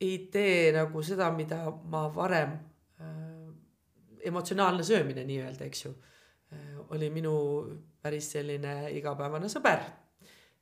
[0.00, 2.58] ei tee nagu seda, mida ma varem
[2.98, 6.10] äh, emotsionaalne söömine nii-öelda, eks ju äh,,
[6.90, 7.34] oli minu
[8.02, 9.82] päris selline igapäevane sõber.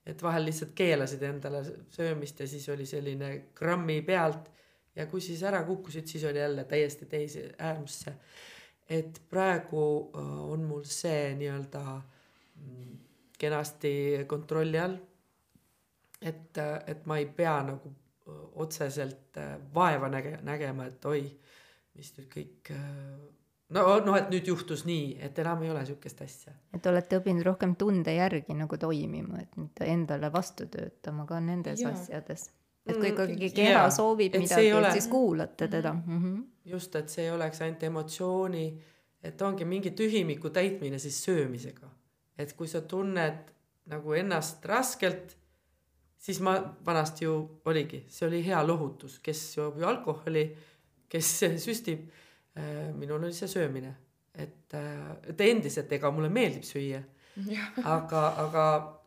[0.09, 1.61] et vahel lihtsalt keelasid endale
[1.92, 4.48] söömist ja siis oli selline grammi pealt
[4.96, 8.14] ja kui siis ära kukkusid, siis oli jälle täiesti teise äärmusse.
[8.88, 11.85] et praegu äh, on mul see nii-öelda
[12.57, 12.98] mm,
[13.38, 14.96] kenasti kontrolli all.
[16.22, 17.94] et, et ma ei pea nagu
[18.55, 19.38] otseselt
[19.74, 21.22] vaeva näge-, nägema, et oi,
[21.94, 22.72] mis nüüd kõik
[23.74, 26.54] no noh, et nüüd juhtus nii, et enam ei ole sihukest asja.
[26.74, 31.83] et olete õppinud rohkem tunde järgi nagu toimima, et mitte endale vastu töötama ka nendes
[31.85, 31.92] ja.
[31.92, 32.48] asjades.
[32.87, 36.22] et kui ikkagi mm, keha ja, soovib midagi, et siis kuulate teda mm.
[36.22, 36.44] -hmm.
[36.72, 38.66] just, et see ei oleks ainult emotsiooni,
[39.22, 41.88] et ongi mingi tühimiku täitmine siis söömisega.
[42.38, 43.52] et kui sa tunned
[43.87, 45.37] nagu ennast raskelt,
[46.18, 50.57] siis ma vanasti ju oligi, see oli hea lohutus, kes joob ju alkoholi,
[51.09, 52.09] kes süstib
[52.96, 53.92] minul oli see söömine,
[54.34, 57.02] et, äh, et endiselt, ega mulle meeldib süüa.
[57.84, 58.64] aga, aga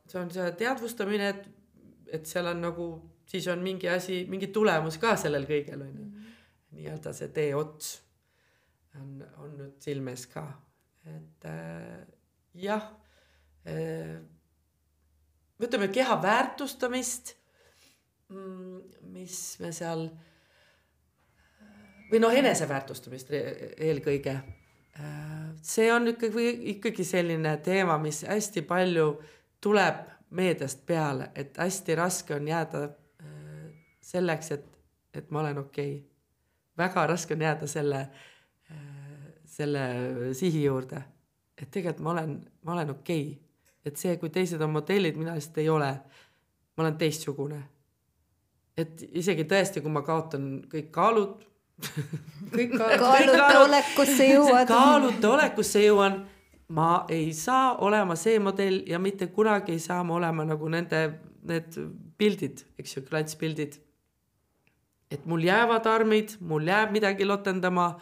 [0.08, 1.48] see on see teadvustamine, et,
[2.20, 2.88] et seal on nagu,
[3.28, 6.08] siis on mingi asi, mingi tulemus ka sellel kõigel on ju.
[6.08, 6.18] Mhm.
[6.72, 7.88] nii-öelda see teeots
[8.96, 10.46] on, on nüüd silmes ka,
[11.04, 12.06] et äh,
[12.56, 12.86] jah
[13.68, 14.20] äh,.
[15.62, 17.36] ütleme keha väärtustamist,
[18.32, 18.80] mm,
[19.12, 20.31] mis me seal äh,
[22.12, 24.42] või noh, eneseväärtustamist eelkõige.
[25.62, 29.22] see on ikkagi, ikkagi selline teema, mis hästi palju
[29.62, 33.72] tuleb meediast peale, et hästi raske on jääda äh,
[34.02, 34.66] selleks, et,
[35.14, 36.08] et ma olen okei okay..
[36.78, 38.00] väga raske on jääda selle,
[38.72, 39.84] äh, selle
[40.34, 41.02] sihi juurde.
[41.58, 43.38] et tegelikult ma olen, ma olen okei okay..
[43.86, 45.92] et see, kui teised on modellid, mina lihtsalt ei ole.
[46.78, 47.62] ma olen teistsugune.
[48.78, 51.51] et isegi tõesti, kui ma kaotan kõik kaalud
[52.56, 54.68] kõik kaalute olekusse jõuad.
[54.70, 56.20] kaalute olekusse jõuan,
[56.72, 61.02] ma ei saa olema see modell ja mitte kunagi ei saa ma olema nagu nende,
[61.48, 61.78] need
[62.18, 63.80] pildid, eks ju, klantspildid.
[65.12, 68.00] et mul jäävad armid, mul jääb midagi lotendama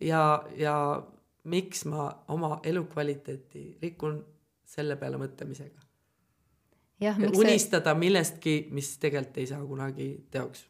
[0.00, 1.02] ja, ja
[1.44, 4.24] miks ma oma elukvaliteeti rikun
[4.66, 5.86] selle peale mõtlemisega.
[7.36, 7.98] unistada see...
[7.98, 10.66] millestki, mis tegelikult ei saa kunagi teoks.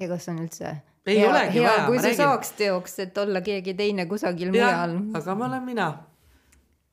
[0.00, 1.86] ja kas on üldse ei hea, olegi hea, vaja.
[1.86, 2.16] kui see räägin.
[2.16, 4.96] saaks teoks, et olla keegi teine kusagil mujal.
[5.14, 5.88] aga ma olen mina.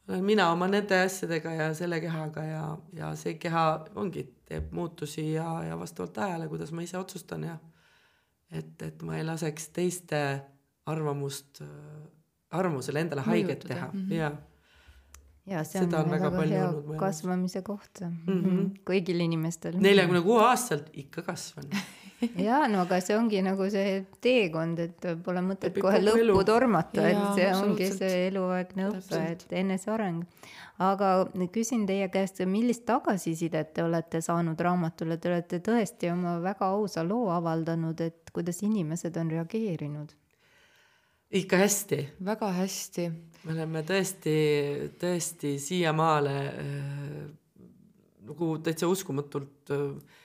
[0.10, 5.32] olen mina oma nende asjadega ja selle kehaga ja, ja see keha ongi, teeb muutusi
[5.34, 7.58] ja, ja vastavalt ajale, kuidas ma ise otsustan ja
[8.52, 10.22] et, et ma ei laseks teiste
[10.92, 11.62] arvamust,
[12.52, 14.14] arvamusele endale haiget teha mm -hmm.
[14.14, 14.32] ja
[15.46, 18.70] ja see Seda on väga, väga hea kasvamise koht mm -hmm.
[18.90, 19.80] kõigil inimestel.
[19.80, 21.66] neljakümne kuue aastaselt ikka kasvan
[22.48, 26.38] ja no aga see ongi nagu see teekond, et pole mõtet kohe lõppu elu.
[26.48, 30.24] tormata, et see ongi see eluaegne õpe, et eneseareng.
[30.82, 31.12] aga
[31.54, 37.04] küsin teie käest, millist tagasisidet te olete saanud raamatule, te olete tõesti oma väga ausa
[37.08, 40.16] loo avaldanud, et kuidas inimesed on reageerinud?
[41.32, 42.02] ikka hästi.
[42.26, 43.12] väga hästi.
[43.44, 44.40] me oleme tõesti,
[45.02, 47.22] tõesti siiamaale äh,
[48.28, 50.21] nagu täitsa uskumatult äh, Äh,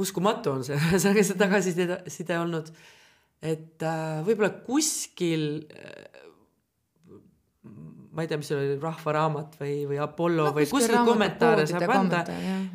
[0.00, 2.68] uskumatu on see, ühesõnaga see tagasiside, side olnud.
[3.44, 6.20] et äh, võib-olla kuskil äh,
[8.14, 12.22] ma ei tea, mis oli, Rahvaraamat või, või Apollo no, või kuskil kommentaare saab anda.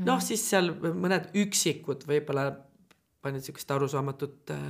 [0.05, 2.49] noh, siis seal mõned üksikud võib-olla
[3.23, 4.65] panid siukest arusaamatut äh,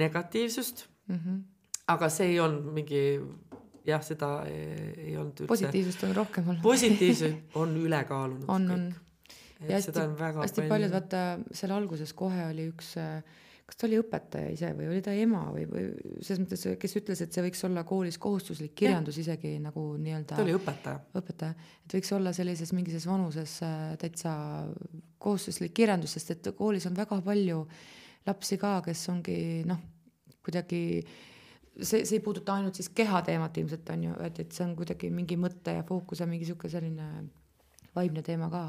[0.00, 1.16] negatiivsust mm.
[1.16, 1.40] -hmm.
[1.94, 3.02] aga see ei olnud mingi
[3.86, 5.52] jah, seda ei, ei olnud üldse.
[5.54, 6.62] positiivsust on rohkem olnud.
[6.62, 8.48] positiivsust on üle kaalunud.
[8.48, 8.86] on, on
[9.60, 10.70] ja hästi, hästi palju.
[10.70, 12.94] paljud vaata seal alguses kohe oli üks,
[13.64, 15.84] kas ta oli õpetaja ise või oli ta ema või, või
[16.18, 19.26] selles mõttes, kes ütles, et see võiks olla koolis kohustuslik kirjandus ja.
[19.26, 20.36] isegi nagu nii-öelda.
[20.36, 21.00] ta oli õpetaja.
[21.20, 24.34] õpetaja, et võiks olla sellises mingises vanuses äh, täitsa
[25.22, 27.62] kohustuslik kirjandus, sest et koolis on väga palju
[28.26, 29.38] lapsi ka, kes ongi
[29.68, 29.80] noh,
[30.44, 30.82] kuidagi
[31.80, 35.10] see, see ei puuduta ainult siis kehateemat ilmselt on ju, et, et see on kuidagi
[35.14, 37.08] mingi mõtte ja fookuse mingi sihuke selline
[37.94, 38.66] vaimne teema ka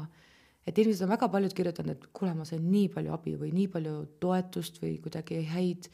[0.66, 3.68] et inimesed on väga paljud kirjutanud, et kuule, ma sain nii palju abi või nii
[3.72, 5.90] palju toetust või kuidagi häid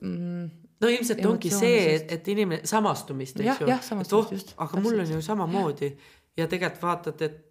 [0.00, 0.44] mm,
[0.80, 4.16] no ilmselt ongi see, et, et inimene samastumist, eks ju.
[4.16, 4.32] oh,
[4.64, 5.92] aga mul on ju samamoodi
[6.38, 7.44] ja tegelikult vaatad, et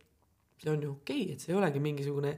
[0.61, 2.33] see on ju okei okay,, et see ei olegi mingisugune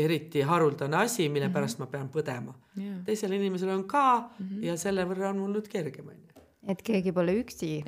[0.00, 1.54] eriti haruldane asi, mille mm -hmm.
[1.54, 3.04] pärast ma pean põdema yeah..
[3.04, 4.64] teisel inimesel on ka mm -hmm.
[4.64, 6.42] ja selle võrra on mul nüüd kergem, on ju.
[6.68, 7.82] et keegi pole üksi,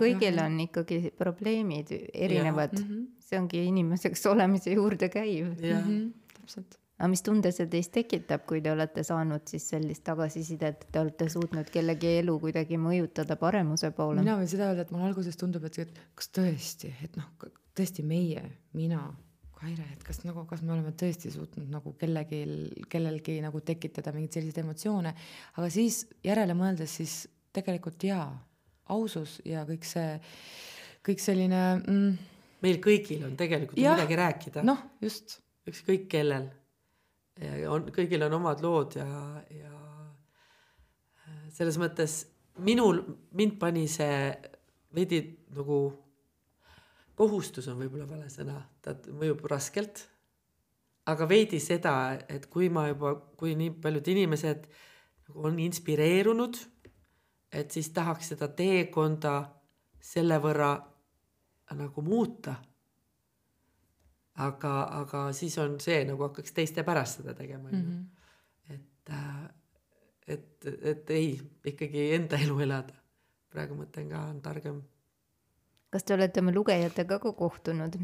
[0.00, 3.06] kõigil on ikkagi probleemid erinevad mm.
[3.30, 5.54] See ongi inimeseks olemise juurde käiv.
[5.62, 6.78] jah -hmm., täpselt.
[6.98, 11.28] aga mis tunde see teis tekitab, kui te olete saanud siis sellist tagasisidet, te olete
[11.28, 14.20] suutnud kellegi elu kuidagi mõjutada paremuse poole?
[14.20, 18.44] mina võin seda öelda, et mulle alguses tundub, et kas tõesti, et noh, tõesti meie,
[18.76, 19.08] mina,
[19.60, 22.38] Kaire, et kas nagu, kas me oleme tõesti suutnud nagu kellelgi,
[22.88, 25.12] kellelgi nagu tekitada mingeid selliseid emotsioone,
[25.60, 27.16] aga siis järele mõeldes, siis
[27.52, 28.30] tegelikult jaa,
[28.88, 30.14] ausus ja kõik see,
[31.04, 32.29] kõik selline mm,
[32.64, 33.96] meil kõigil on tegelikult Jah.
[33.96, 36.50] midagi rääkida noh, just, ükskõik kellel.
[37.68, 39.06] on, kõigil on omad lood ja,
[39.54, 39.72] ja
[41.24, 42.22] äh, selles mõttes
[42.64, 43.02] minul,
[43.36, 44.30] mind pani see
[44.94, 45.20] veidi
[45.56, 45.80] nagu,
[47.18, 50.06] kohustus on võib-olla vale sõna, ta mõjub raskelt.
[51.10, 54.66] aga veidi seda, et kui ma juba, kui nii paljud inimesed
[55.28, 56.58] nagu on inspireerunud,
[57.52, 59.34] et siis tahaks seda teekonda
[60.00, 60.74] selle võrra
[61.78, 62.54] nagu muuta
[64.40, 68.74] aga, aga siis on see nagu hakkaks teiste pärast seda tegema onju mm -hmm.
[68.74, 69.48] et äh,
[70.28, 72.94] et, et ei ikkagi enda elu elada
[73.50, 74.82] praegu mõtlen ka on targem
[75.90, 77.96] kas te olete oma lugejatega ka kohtunud?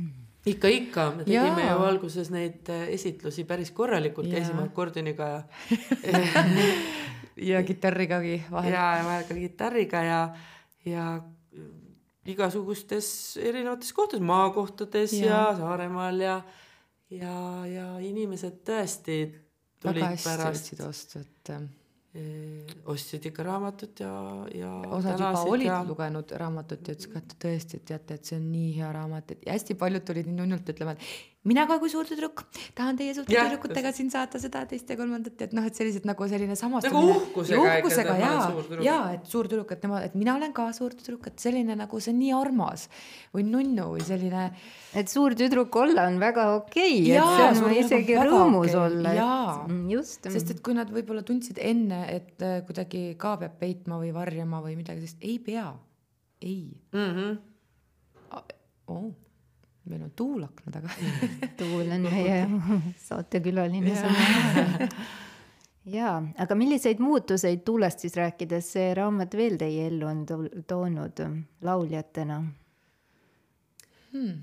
[0.46, 1.72] ikka, ikka, me tegime Jaa.
[1.72, 5.28] ju alguses neid äh, esitlusi päris korralikult, käisime akordioniga
[6.12, 6.42] ja
[7.36, 8.72] ja kitarrigagi vahel.
[8.72, 10.20] ja, ja vahel ka kitarriga ja,
[10.84, 11.06] ja
[12.32, 13.08] igasugustes
[13.42, 16.36] erinevates kohtades, maakohtades ja, ja Saaremaal ja,
[17.14, 17.34] ja,
[17.70, 19.18] ja inimesed tõesti
[19.82, 20.70] tulid väga hästi pärast.
[20.70, 21.66] võtsid vastu, et äh,
[22.20, 24.12] eh, ostsid ikka raamatut ja,
[24.54, 25.80] ja osad juba olid ja...
[25.86, 29.36] lugenud raamatut ja ütlesid ka, et tõesti, et teate, et see on nii hea raamat,
[29.36, 32.42] et ja hästi paljud tulid nii nunnult ütlema, et mina ka kui suur tüdruk
[32.76, 36.28] tahan teie suurte tüdrukutega siin saata seda, teist ja kolmandat, et noh, et sellised nagu
[36.30, 38.30] selline Nagu uhkusega ma
[38.82, 41.76] ja ja et suur tüdruk, et nemad, et mina olen ka suur tüdruk, et selline
[41.78, 42.88] nagu see on nii armas
[43.34, 44.48] või nunnu või selline
[44.96, 48.80] et suur tüdruk olla on väga okei okay,, et see on suur isegi rõõmus okei,
[48.84, 49.52] olla, jaa.
[49.66, 50.30] mm, just.
[50.36, 54.62] sest et kui nad võib-olla tundsid enne, et äh, kuidagi ka peab peitma või varjama
[54.64, 55.68] või midagi sellist, ei pea,
[56.42, 56.58] ei
[56.92, 57.12] mm.
[57.20, 57.38] -hmm.
[58.92, 59.14] oh,.
[59.90, 60.88] Meil on tuulakna taga
[61.58, 62.40] Tuul on meie
[63.04, 64.88] saatekülaline sõna.
[65.96, 71.22] jaa, aga milliseid muutuseid Tuulest siis rääkides see raamat veel teie ellu on to- toonud
[71.62, 72.40] lauljatena
[74.12, 74.36] hmm.?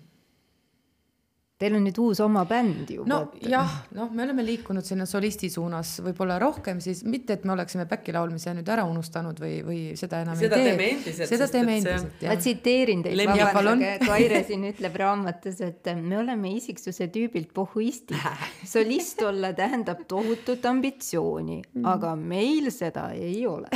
[1.61, 3.03] Teil on nüüd uus oma bänd ju.
[3.07, 7.53] no jah, noh, me oleme liikunud sinna solisti suunas võib-olla rohkem siis, mitte et me
[7.53, 10.71] oleksime back'i laulmise nüüd ära unustanud või, või seda enam Seda ei tee.
[10.71, 16.17] teeme endiselt, seda teeme endiselt, ma tsiteerin teid, vabandage, Kaire siin ütleb raamatus, et me
[16.23, 18.17] oleme isiksuse tüübilt pohhuistid.
[18.73, 21.59] solist olla tähendab tohutut ambitsiooni,
[21.93, 23.69] aga meil seda ei ole.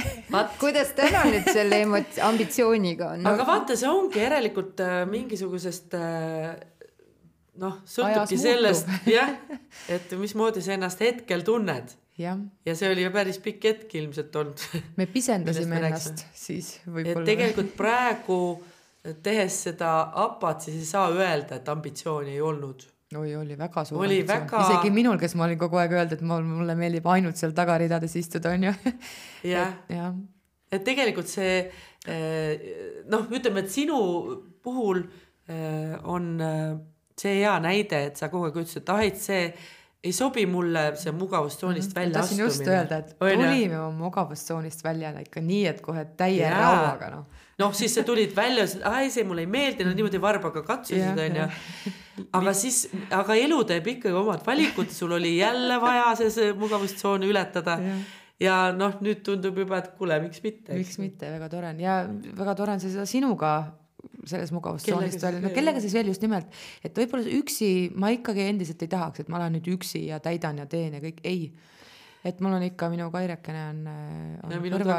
[0.58, 1.84] kuidas täna nüüd selle
[2.26, 6.58] ambitsiooniga on aga vaata, see ongi järelikult äh, mingisugusest äh,
[7.62, 9.34] noh, sõltubki sellest jah,
[9.90, 12.34] et mismoodi sa ennast hetkel tunned ja
[12.74, 14.64] see oli ju päris pikk hetk ilmselt olnud
[14.98, 17.26] me pisendasime ennast siis et võib-olla.
[17.28, 18.40] tegelikult praegu
[19.24, 19.92] tehes seda
[20.26, 22.84] APA-t, siis ei saa öelda, et ambitsiooni ei olnud.
[23.16, 24.50] oi, oli väga suur Oli ambitsioon.
[24.50, 27.54] väga- isegi minul, kes ma olin kogu aeg öelnud, et mul, mulle meeldib ainult seal
[27.56, 28.74] tagaridades istuda, onju.
[29.54, 30.12] jah, jah,
[30.72, 31.54] et tegelikult see
[32.08, 32.68] eh,
[33.08, 34.00] noh, ütleme, et sinu
[34.64, 35.06] puhul
[35.48, 36.76] eh, on eh,
[37.20, 39.54] see hea näide, et sa kogu aeg ütlesid, et ah, et see
[40.08, 42.20] ei sobi mulle see mugavustsoonist välja Mhm.
[42.22, 42.76] tahtsin just astumine.
[42.78, 46.60] öelda, et tulime oma mugavustsoonist välja ikka nii, et kohe täie Jaa.
[46.62, 47.26] rauaga noh.
[47.60, 51.18] noh, siis sa tulid välja, ütlesid, ai, see mulle ei meeldi, no niimoodi varbaga katsusid,
[51.26, 51.48] onju.
[52.38, 57.24] aga siis, aga elu teeb ikkagi omad valikud, sul oli jälle vaja see, see mugavustsoon
[57.24, 57.80] ületada.
[58.40, 60.74] ja noh, nüüd tundub juba, et kuule, miks mitte.
[60.78, 62.04] miks mitte, väga tore on ja
[62.38, 63.74] väga tore on seda sinuga
[64.26, 68.46] sellest mugavustsoonist Kellega välja, no kellega siis veel just nimelt, et võib-olla üksi ma ikkagi
[68.48, 71.50] endiselt ei tahaks, et ma lähen nüüd üksi ja täidan ja teen ja kõik, ei.
[72.26, 74.98] Et mul on ikka minu Kairekene on, äh, on ja minu ja.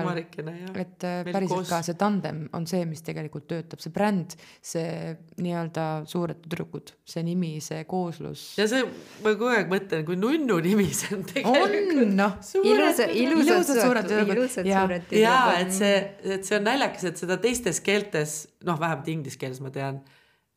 [0.78, 4.36] et äh, Meil päriselt koos- ka see tandem on see, mis tegelikult töötab, see bränd,
[4.62, 8.44] see nii-öelda suured tüdrukud, see nimi, see kooslus.
[8.60, 8.84] ja see,
[9.24, 12.04] ma kogu aeg mõtlen, kui nunnu nimi see on tegelikult.
[12.04, 14.44] on noh, ilusa, ilusad Ilusad suured tüdrukud.
[14.54, 15.96] suured ja et see,
[16.36, 18.38] et see on naljakas, et seda teistes keeltes,
[18.68, 20.02] noh, vähemalt inglise keeles ma tean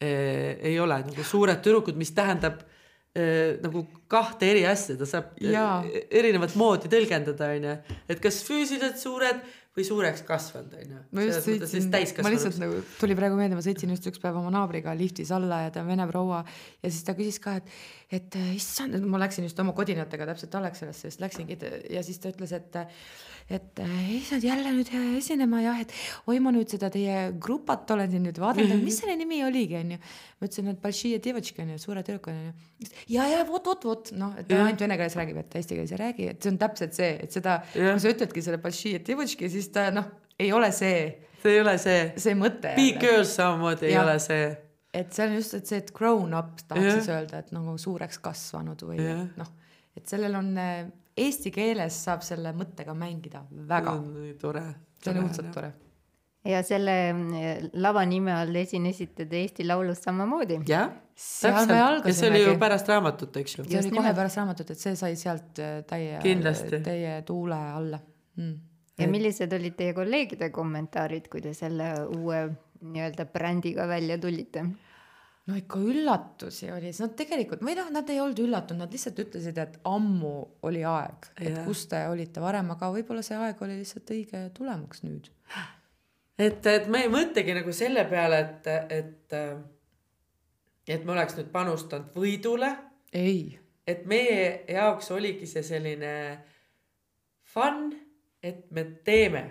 [0.02, 2.62] eh,, ei ole nagu suured tüdrukud, mis tähendab
[3.64, 5.82] nagu kahte eri asja, ta saab Jaa.
[5.84, 7.74] eh, erinevat moodi tõlgendada, onju.
[8.08, 9.42] et kas füüsiliselt suured
[9.76, 11.02] või suureks kasvanud, onju.
[11.12, 11.90] ma just sõitsin,
[12.24, 15.66] ma lihtsalt nagu tuli praegu meelde, ma sõitsin just üks päev oma naabriga liftis alla
[15.66, 17.76] ja ta on vene proua ja siis ta küsis ka, et,
[18.12, 21.58] et äh, issand, ma läksin just oma kodinatega täpselt Alexelasse just läksingi
[21.94, 22.80] ja siis ta ütles, et
[23.52, 25.94] et äh, issand jälle nüüd äh, esinema jah, et
[26.30, 29.98] oi, ma nüüd seda teie grupat olen siin nüüd vaadanud, mis selle nimi oligi, onju.
[30.40, 32.54] ma ütlesin, et Balšije Devotški onju, suure tüdruk onju.
[33.12, 34.70] ja, ja vot, vot, vot noh, et ta Jah.
[34.70, 37.12] ainult vene keeles räägib, et ta eesti keeles ei räägi, et see on täpselt see,
[37.26, 40.08] et seda, kui sa ütledki selle Balšije Devotški, siis ta noh,
[40.40, 41.04] ei ole see
[41.42, 42.12] see ei ole see.
[42.22, 42.76] see mõte.
[42.78, 44.52] Big girls samamoodi ei ole see.
[44.94, 46.98] Et see on just, et see, et grown up tahaks Jah.
[47.00, 49.52] siis öelda, et nagu suureks kasvanud või et noh,
[49.98, 50.90] et sellel on äh,
[51.20, 53.96] eesti keeles saab selle mõttega mängida väga,
[54.42, 54.66] tore.
[55.02, 55.72] see on õudselt tore.
[56.48, 60.60] ja selle mm, lava nime all esinesite te Eesti Laulus samamoodi.
[60.68, 61.72] jah, täpselt,
[62.08, 63.68] ja see oli ju pärast raamatut, eks ju.
[63.68, 66.82] see Just oli kohe pärast raamatut, et see sai sealt täie, Kindlasti.
[66.84, 68.02] teie tuule alla
[68.36, 68.60] mm..
[69.00, 72.44] ja millised olid teie kolleegide kommentaarid, kui te selle uue
[72.82, 74.66] nii-öelda brändiga välja tulite?
[75.48, 79.58] no ikka üllatusi oli, nad tegelikult või noh, nad ei olnud üllatunud, nad lihtsalt ütlesid,
[79.62, 80.34] et ammu
[80.68, 85.04] oli aeg, et kus te olite varem, aga võib-olla see aeg oli lihtsalt õige tulemaks
[85.08, 85.32] nüüd.
[86.38, 88.70] et, et me ei mõtlegi nagu selle peale, et,
[89.00, 89.36] et,
[90.96, 92.72] et me oleks nüüd panustanud võidule,
[93.18, 93.58] ei,
[93.90, 96.14] et meie jaoks oligi see selline
[97.52, 97.90] fun,
[98.44, 99.44] et me teeme.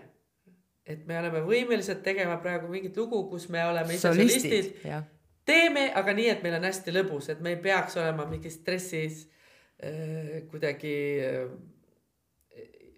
[0.90, 5.04] Et me oleme võimelised tegema praegu mingit lugu, kus me oleme ise solistid, jah,
[5.48, 9.22] teeme, aga nii, et meil on hästi lõbus, et me ei peaks olema mingis stressis
[9.82, 11.46] äh, kuidagi äh,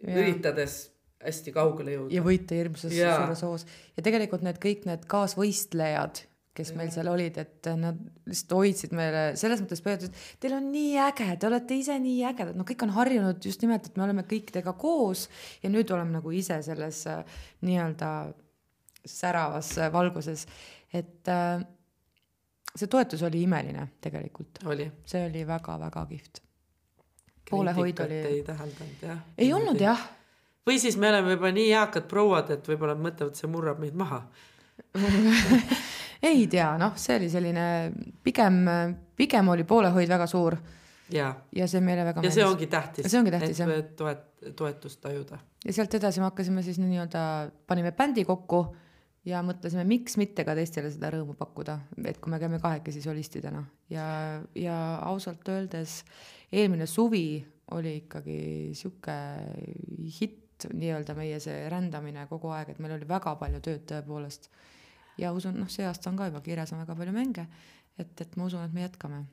[0.09, 0.81] üritades
[1.23, 2.15] hästi kaugele jõuda.
[2.17, 3.67] ja võita hirmsas suures hoos.
[3.97, 6.25] Ja tegelikult need kõik need kaasvõistlejad,
[6.57, 7.99] kes meil seal olid, et nad
[8.29, 12.57] lihtsalt hoidsid meile selles mõttes pöördusid, teil on nii äge, te olete ise nii ägedad,
[12.59, 15.29] no kõik on harjunud just nimelt, et me oleme kõik teiega koos
[15.63, 17.23] ja nüüd oleme nagu ise selles äh,
[17.65, 18.11] nii-öelda
[19.09, 20.45] säravas äh, valguses,
[20.93, 21.65] et äh,
[22.77, 24.91] see toetus oli imeline tegelikult, oli.
[25.09, 26.43] see oli väga-väga kihvt.
[27.49, 29.25] poolehoid oli, ei täheldanud jah.
[29.39, 29.81] ei olnud.
[29.81, 30.05] jah,
[30.69, 34.27] või siis me oleme juba nii eakad prouad, et võib-olla mõtlevad, see murrab meid maha.
[36.23, 37.67] ei tea, noh, see oli selline
[38.23, 38.63] pigem,
[39.19, 40.57] pigem oli poolehoid väga suur
[41.13, 43.09] ja, ja see meile väga ja see ongi tähtis.
[43.11, 43.73] See ongi tähtis, jah.
[43.77, 45.41] et toet-, toetust tajuda.
[45.65, 47.25] ja sealt edasi me hakkasime siis nii-öelda,
[47.67, 48.65] panime bändi kokku
[49.29, 53.63] ja mõtlesime, miks mitte ka teistele seda rõõmu pakkuda, et kui me käime kahekesi solistidena
[53.93, 54.07] ja,
[54.59, 56.01] ja ausalt öeldes
[56.53, 57.43] eelmine suvi
[57.73, 58.39] oli ikkagi
[58.77, 59.17] sihuke
[60.21, 64.51] hitt nii-öelda meie see rändamine kogu aeg, et meil oli väga palju tööd tõepoolest.
[65.19, 67.47] Ja usun, noh, see aasta on ka juba kirjas on väga palju mänge,
[67.99, 69.25] et, et ma usun, et me jätkame.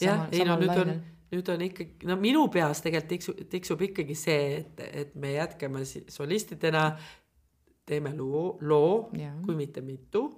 [0.00, 0.92] jah, ei no nüüd on,
[1.32, 5.84] nüüd on ikkagi, no minu peas tegelikult tiksub, tiksub ikkagi see, et, et me jätkame
[5.86, 6.90] solistidena,
[7.88, 9.08] teeme loo, loo,
[9.44, 10.28] kui mitte mitu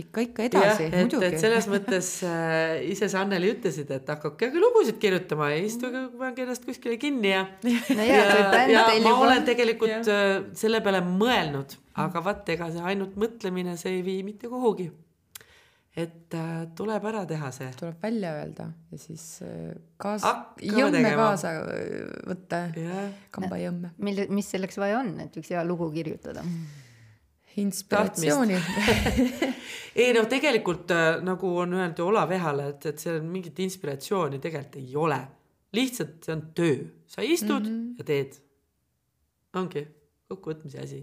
[0.00, 1.36] ikka, ikka edasi, muidugi et.
[1.42, 6.42] selles mõttes äh, ise sa Anneli ütlesid, et hakake aga lugusid kirjutama ja istuge, pange
[6.42, 7.44] ennast kuskile kinni ja.
[7.98, 8.08] no
[8.50, 13.16] bänd ja teil ma olen tegelikult äh, selle peale mõelnud, aga vaat ega see ainult
[13.20, 14.90] mõtlemine, see ei vii mitte kuhugi.
[15.94, 17.70] et äh, tuleb ära teha see.
[17.78, 20.26] tuleb välja öelda ja siis äh, kaas-,
[20.58, 21.28] jõmme tegema.
[21.28, 22.00] kaasa äh,
[22.32, 26.42] võtta, jah, kambajõmme, mille, mis selleks vaja on, et üks hea lugu kirjutada?
[27.56, 28.58] inspiratsiooni.
[30.02, 34.40] ei no tegelikult äh, nagu on öelnud ju Olav Ehale, et, et seal mingit inspiratsiooni
[34.42, 35.20] tegelikult ei ole.
[35.74, 36.74] lihtsalt see on töö,
[37.10, 37.94] sa istud mm -hmm.
[37.98, 38.36] ja teed.
[39.54, 39.86] ongi
[40.28, 41.00] kokkuvõtmise asi.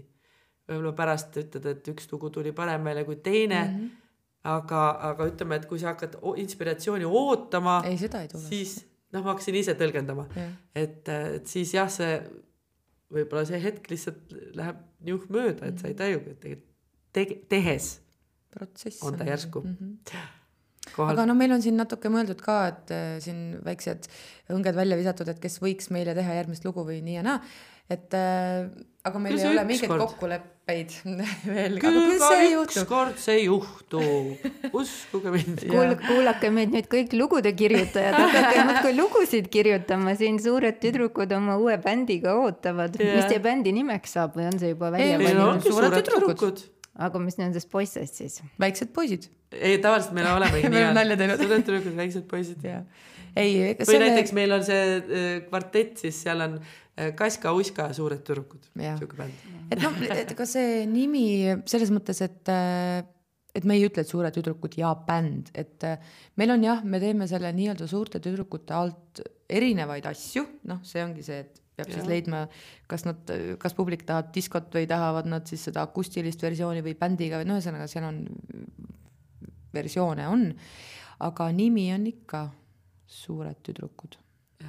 [0.68, 3.74] võib-olla pärast ütled, et üks lugu tuli parem meile kui teine mm.
[3.78, 3.90] -hmm.
[4.44, 8.42] aga, aga ütleme, et kui sa hakkad inspiratsiooni ootama, ei, seda ei tule.
[8.42, 10.52] siis noh, ma hakkasin ise tõlgendama, Jah.
[10.74, 12.20] et, et siis jah, see
[13.12, 16.72] võib-olla see hetk lihtsalt läheb niuh mööda, et sa ei tajugi, et tegelikult
[17.12, 17.90] tege-, tehes
[18.52, 19.76] protsess on ta järsku mm.
[19.80, 20.22] -hmm.
[20.96, 24.08] Kohal aga no meil on siin natuke mõeldud ka, et äh, siin väiksed
[24.52, 27.42] õnged välja visatud, et kes võiks meile teha järgmist lugu või nii ja naa.
[27.92, 28.66] et äh,
[29.02, 30.92] aga meil Küll ei ole mingeid kokkuleppeid
[31.54, 32.76] veel, aga küll ka see juhtub.
[32.82, 34.44] ükskord see juhtub,
[34.78, 35.64] uskuge mind.
[35.72, 41.58] kuul-, kuulake meid nüüd kõik lugude kirjutajad, hakake muudkui lugusid kirjutama, siin suured tüdrukud oma
[41.62, 42.98] uue bändiga ootavad.
[43.02, 46.38] Mis teie bändi nimeks saab või on see juba välja Ei, meil suured suured tüdrukud.
[46.38, 46.64] tüdrukud.
[47.00, 48.38] Aga mis nendest poistest siis?
[48.60, 49.28] väiksed poisid.
[49.52, 51.44] ei, tavaliselt meil olemegi Me oleme nalja teinud.
[51.52, 52.66] tüdrukud, väiksed poisid.
[52.66, 57.54] ei, ega või selle näiteks meil on see äh, kvartett, siis seal on äh, Kaska,
[57.56, 58.68] Uiska ja Suured tüdrukud.
[59.72, 61.26] Et noh, et ega see nimi
[61.64, 63.00] selles mõttes, et äh,
[63.52, 65.84] et me ei ütle, et suured tüdrukud ja bänd, et
[66.40, 69.20] meil on jah, me teeme selle nii-öelda suurte tüdrukute alt
[69.52, 71.96] erinevaid asju, noh, see ongi see, et peab ja.
[71.96, 72.46] siis leidma,
[72.90, 77.40] kas nad, kas publik tahab diskot või tahavad nad siis seda akustilist versiooni või bändiga
[77.40, 78.24] või no ühesõnaga, seal on
[79.72, 80.50] versioone on,
[81.28, 82.48] aga nimi on ikka
[83.12, 84.14] Suured tüdrukud.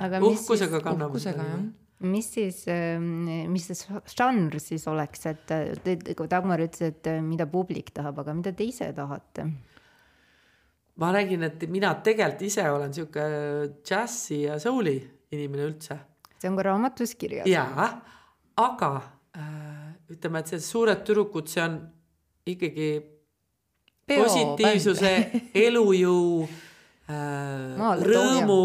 [0.03, 1.61] aga mis siis, uhkusega kanname uhkusega jah.
[2.11, 2.57] mis siis,
[3.47, 5.53] mis see žanr siis oleks, et
[6.27, 9.47] Dagmar ütles, et äh, mida publik tahab, aga mida te ise tahate?
[10.99, 13.23] ma räägin, et mina tegelikult ise olen siuke
[13.79, 14.97] džässi ja soul'i
[15.33, 15.97] inimene üldse.
[16.43, 17.47] See on ka raamatus kirjas.
[17.47, 17.87] jaa,
[18.59, 18.91] aga
[19.39, 21.79] äh, ütleme, et see Suured tüdrukud, see on
[22.51, 22.89] ikkagi
[24.03, 25.11] Peo positiivsuse,
[25.65, 26.43] elujõu
[27.07, 28.63] äh,, rõõmu,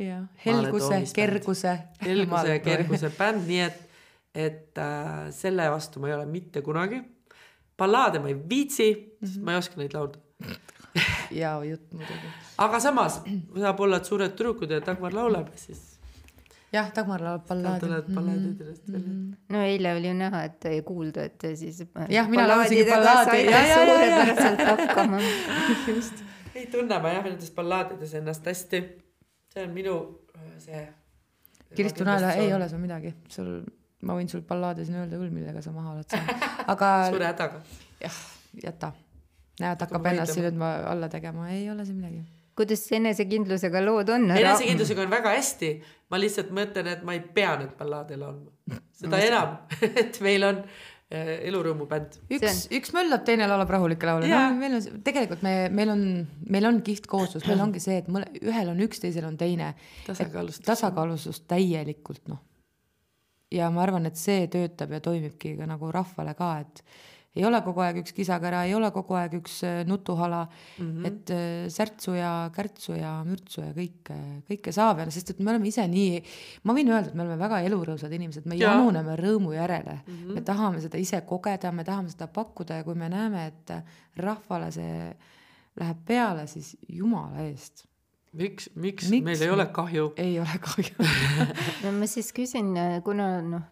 [0.00, 1.74] jah, helguse, kerguse.
[2.00, 3.82] helguse ja kerguse bänd, nii et,
[4.46, 7.02] et äh, selle vastu ma ei ole mitte kunagi.
[7.76, 8.88] ballaade ma ei viitsi,
[9.20, 10.22] sest ma ei oska neid laulda.
[11.42, 12.32] ja jutt muidugi.
[12.64, 13.20] aga samas
[13.58, 15.93] saab olla, et Suured tüdrukud ja Dagmar laulab, siis
[16.74, 17.86] jah, Dagmar laulab ballaadi.
[17.86, 19.14] tulevad ballaadid üles välja.
[19.54, 21.80] no eile oli ju näha, et ei kuulda, et siis.
[22.10, 23.44] Jah, mina laulsingi ballaadi.
[23.74, 25.22] Suurepäraselt hakkama.
[26.58, 28.82] ei tunne ma jah nendes ballaadides ennast hästi.
[29.54, 29.96] see on minu
[30.36, 30.84] äh, see.
[31.74, 33.48] Kristu Naela, ei ole sul midagi, sul,
[34.06, 37.62] ma võin sul ballaade siin öelda küll, millega sa maha oled saanud, aga suure hädaga.
[38.02, 38.20] jah,
[38.62, 38.92] jäta.
[39.62, 42.22] näed, hakkab ennast siin nüüd ma alla tegema, ei ole siin midagi.
[42.58, 44.30] Kuidas enesekindlusega lood on?
[44.34, 45.70] enesekindlusega on väga hästi,
[46.12, 48.80] ma lihtsalt mõtlen, et ma ei pea nüüd ballaade laulma.
[48.94, 49.56] seda enam,
[50.02, 52.18] et meil on äh, elurõõmubänd.
[52.38, 54.48] üks, üks möllab, teine laulab rahulikke laule Jaa.
[54.52, 54.58] no,.
[54.60, 56.04] meil on, tegelikult me, meil on,
[56.56, 59.74] meil on kihvt kooslus, meil ongi see, et mõle, ühel on üks, teisel on teine.
[60.08, 60.66] Tasakaalustus.
[60.68, 62.42] tasakaalustus täielikult, noh.
[63.54, 66.86] ja ma arvan, et see töötab ja toimibki ka nagu rahvale ka, et
[67.34, 71.06] ei ole kogu aeg üks kisakära, ei ole kogu aeg üks äh, nutuhala mm, -hmm.
[71.08, 74.18] et äh, särtsu ja kärtsu ja mürtsu ja kõike,
[74.50, 76.22] kõike saab ja sest et me oleme ise nii,
[76.64, 78.74] ma võin öelda, et me oleme väga elurõõmsad inimesed, me Jaa.
[78.74, 80.34] januneme rõõmu järele mm, -hmm.
[80.34, 83.74] me tahame seda ise kogeda, me tahame seda pakkuda ja kui me näeme, et
[84.16, 85.16] rahvale see
[85.80, 87.88] läheb peale, siis jumala eest
[88.34, 90.06] miks, miks, Miks meil ei ole kahju?
[90.20, 91.06] ei ole kahju.
[91.84, 92.72] no ma siis küsin,
[93.06, 93.64] kuna noh,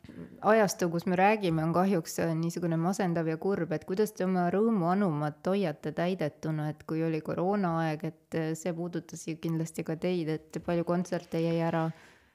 [0.53, 4.49] ajastu, kus me räägime, on kahjuks äh, niisugune masendav ja kurb, et kuidas te oma
[4.55, 10.31] rõõmuanumat hoiate täidetuna, et kui oli koroonaaeg, et äh, see puudutas ju kindlasti ka teid,
[10.37, 11.89] et palju kontserte jäi ära.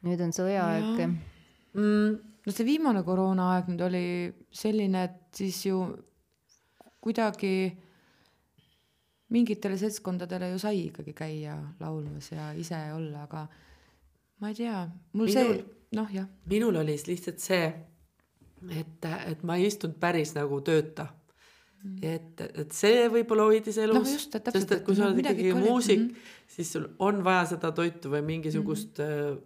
[0.05, 0.99] nüüd on sõjaaeg.
[1.73, 2.11] Mm,
[2.45, 4.05] no see viimane koroonaaeg nüüd oli
[4.53, 5.81] selline, et siis ju
[7.01, 7.71] kuidagi
[9.33, 13.47] mingitele seltskondadele ju sai ikkagi käia laulmas ja ise olla, aga
[14.39, 14.81] ma ei tea,
[15.13, 15.63] mul see Minul-,
[15.99, 17.67] noh jah, minul oli lihtsalt see,
[18.71, 21.09] et, et ma ei istunud päris nagu tööta.
[22.01, 26.01] et, et see võib-olla hoidis elus täpselt, sest et kui sa noh, oled ikkagi muusik
[26.01, 29.45] mhm., siis sul on vaja seda toitu või mingisugust mm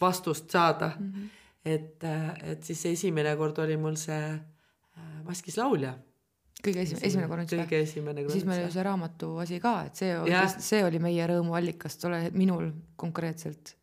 [0.00, 1.04] vastust saada mm.
[1.04, 1.26] Mhm.
[1.64, 2.04] et,
[2.42, 5.96] et siis esimene kord oli mul see äh, Maskis laulja.
[6.64, 7.58] Kõige esimene, esimene kord üldse.
[7.62, 10.12] kõige esimene siis meil oli see raamatu asi ka, et see
[10.64, 13.74] see oli meie rõõmuallikas, tol ajal minul konkreetselt.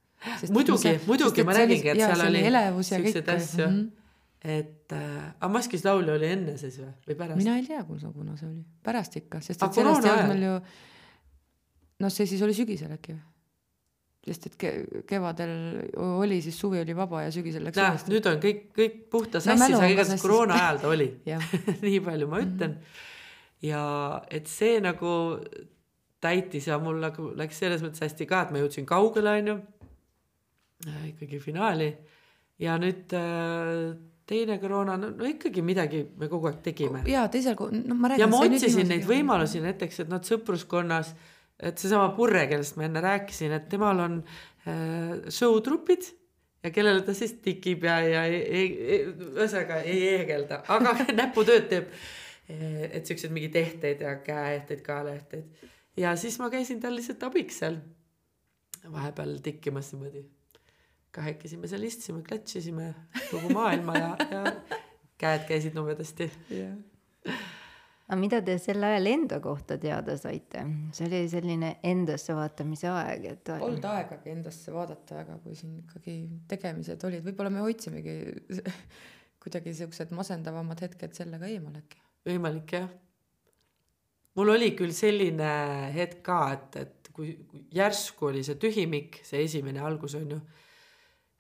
[0.56, 3.20] muidugi, muidugi ma räägingi, et seal oli elevus ja kõik.
[3.36, 3.76] asju mm.
[3.76, 4.56] -hmm.
[4.58, 7.38] et äh,, aga Maskis laulja oli enne siis või, või pärast?
[7.44, 10.56] mina ei tea, kuna see oli, pärast ikka, sest et sellest ei olnud meil ju,
[12.00, 13.33] noh, see siis oli sügisel äkki või?
[14.24, 15.54] Sest et ke-, kevadel
[16.00, 19.46] oli siis suvi oli vaba ja sügisel läks näe, nüüd on kõik, kõik puhta No
[19.50, 21.10] sassis no,, aga igatahes koroona ajal ta oli.
[21.88, 22.78] nii palju ma ütlen.
[23.64, 23.84] ja
[24.32, 25.12] et see nagu
[26.24, 29.60] täitis ja mul nagu läks selles mõttes hästi ka, et ma jõudsin kaugele, onju.
[31.10, 31.92] ikkagi finaali
[32.64, 33.92] ja nüüd äh,
[34.30, 37.04] teine koroona, no, no ikkagi midagi me kogu aeg tegime.
[37.10, 38.24] ja teisel, noh, ma räägin.
[38.24, 41.14] ja ma otsisin neid võimalusi näiteks, et noh, sõpruskonnas,
[41.60, 44.20] et seesama Purre, kellest ma enne rääkisin, et temal on
[44.68, 46.10] äh, show-trupid
[46.64, 51.70] ja kellele ta siis tikib ja, ja ei- ei- ei- ühesõnaga ei heegelda, aga näputööd
[51.72, 51.90] teeb.
[52.92, 57.78] et siukseid mingi tehteid ja käeehteid, kaelaehteid ja siis ma käisin tal lihtsalt abiks seal
[58.92, 60.26] vahepeal tikkimas niimoodi.
[61.16, 62.90] kahekesime seal istusime, klatšisime
[63.32, 64.44] kogu maailma ja, ja
[65.18, 66.28] käed käisid nobedasti.
[68.14, 70.62] Aga mida te sel ajal enda kohta teada saite?
[70.94, 76.18] see oli selline endasse vaatamise aeg, et polnud aegagi endasse vaadata väga, kui siin ikkagi
[76.50, 78.18] tegemised olid, võib-olla me hoidsimegi
[79.44, 82.02] kuidagi siuksed masendavamad hetked sellega eemal äkki.
[82.30, 82.92] võimalik jah.
[84.38, 85.50] mul oli küll selline
[85.96, 87.34] hetk ka, et, et kui,
[87.74, 90.42] järsku oli see tühimik, see esimene algus on ju,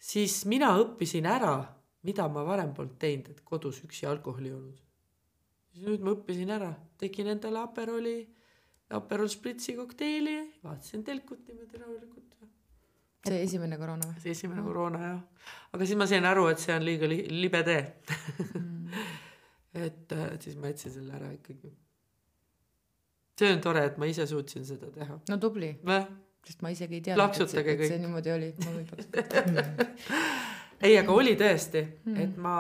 [0.01, 1.59] siis mina õppisin ära,
[2.03, 4.81] mida ma varem polnud teinud, et kodus üksi alkoholi olnud.
[5.73, 6.71] Siis nüüd ma õppisin ära,
[7.01, 8.17] tegin endale Aperoli,
[8.93, 12.19] Aperol Spritzi kokteili, vaatasin telkut niimoodi rahulikult.
[13.27, 14.19] see esimene koroona või?
[14.21, 15.21] see esimene koroona jah,
[15.73, 17.83] aga siis ma sain aru, et see on liiga li libe tee.
[19.73, 21.71] Et, et siis ma jätsin selle ära ikkagi.
[23.39, 25.15] see on tore, et ma ise suutsin seda teha.
[25.31, 25.71] no tubli,
[26.45, 29.63] sest ma isegi ei teadnud, et, see- et see niimoodi oli, ma võin plaksutada.
[30.85, 31.81] ei, aga oli tõesti,
[32.21, 32.53] et ma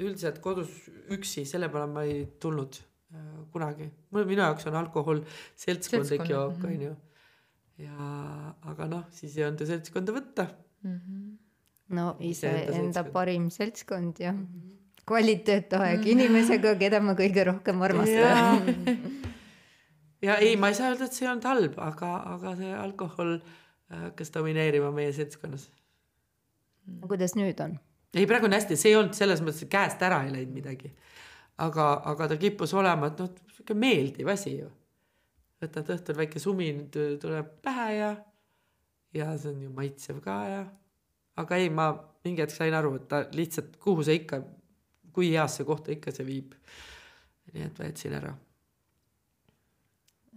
[0.00, 0.72] üldiselt kodus
[1.12, 2.80] üksi, selle peale ma ei tulnud
[3.14, 3.90] äh, kunagi.
[4.10, 5.22] mul, minu jaoks on alkohol
[5.58, 6.74] seltskondlik Seltskond, jook, mhm.
[6.74, 6.96] onju.
[7.86, 8.10] ja,
[8.72, 10.48] aga noh, siis ei olnud ju seltskonda võtta.
[11.96, 13.14] no Iseenda seltskond.
[13.14, 14.34] parim seltskond ja
[15.10, 18.68] kvaliteetaeg inimesega, keda ma kõige rohkem armastan.
[20.26, 23.36] ja ei, ma ei saa öelda, et see ei olnud halb, aga, aga see alkohol
[23.40, 25.70] äh, hakkas domineerima meie seltskonnas.
[27.08, 27.78] kuidas nüüd on?
[28.14, 30.92] Ei, praegu on hästi, see ei olnud selles mõttes, et käest ära ei läinud midagi.
[31.60, 34.68] aga, aga ta kippus olema, et noh, sihuke meeldiv asi ju.
[35.60, 38.12] võtad õhtul väike sumin tuleb pähe ja,
[39.14, 40.62] ja see on ju maitsev ka ja,
[41.36, 41.92] aga ei, ma
[42.24, 44.42] mingi hetk sain aru, et ta lihtsalt, kuhu see ikka,
[45.12, 46.54] kui heasse kohta ikka see viib.
[47.50, 48.36] nii et võtsin ära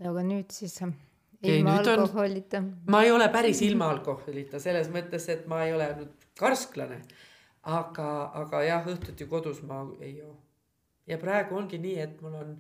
[0.01, 2.71] aga nüüd siis ilma ei, alkoholita on...?
[2.89, 7.01] ma ei ole päris ilma alkoholita selles mõttes, et ma ei ole nüüd karsklane.
[7.63, 8.09] Aga,
[8.43, 10.35] aga jah, õhtuti kodus ma ei joo.
[11.07, 12.53] ja praegu ongi nii, et mul on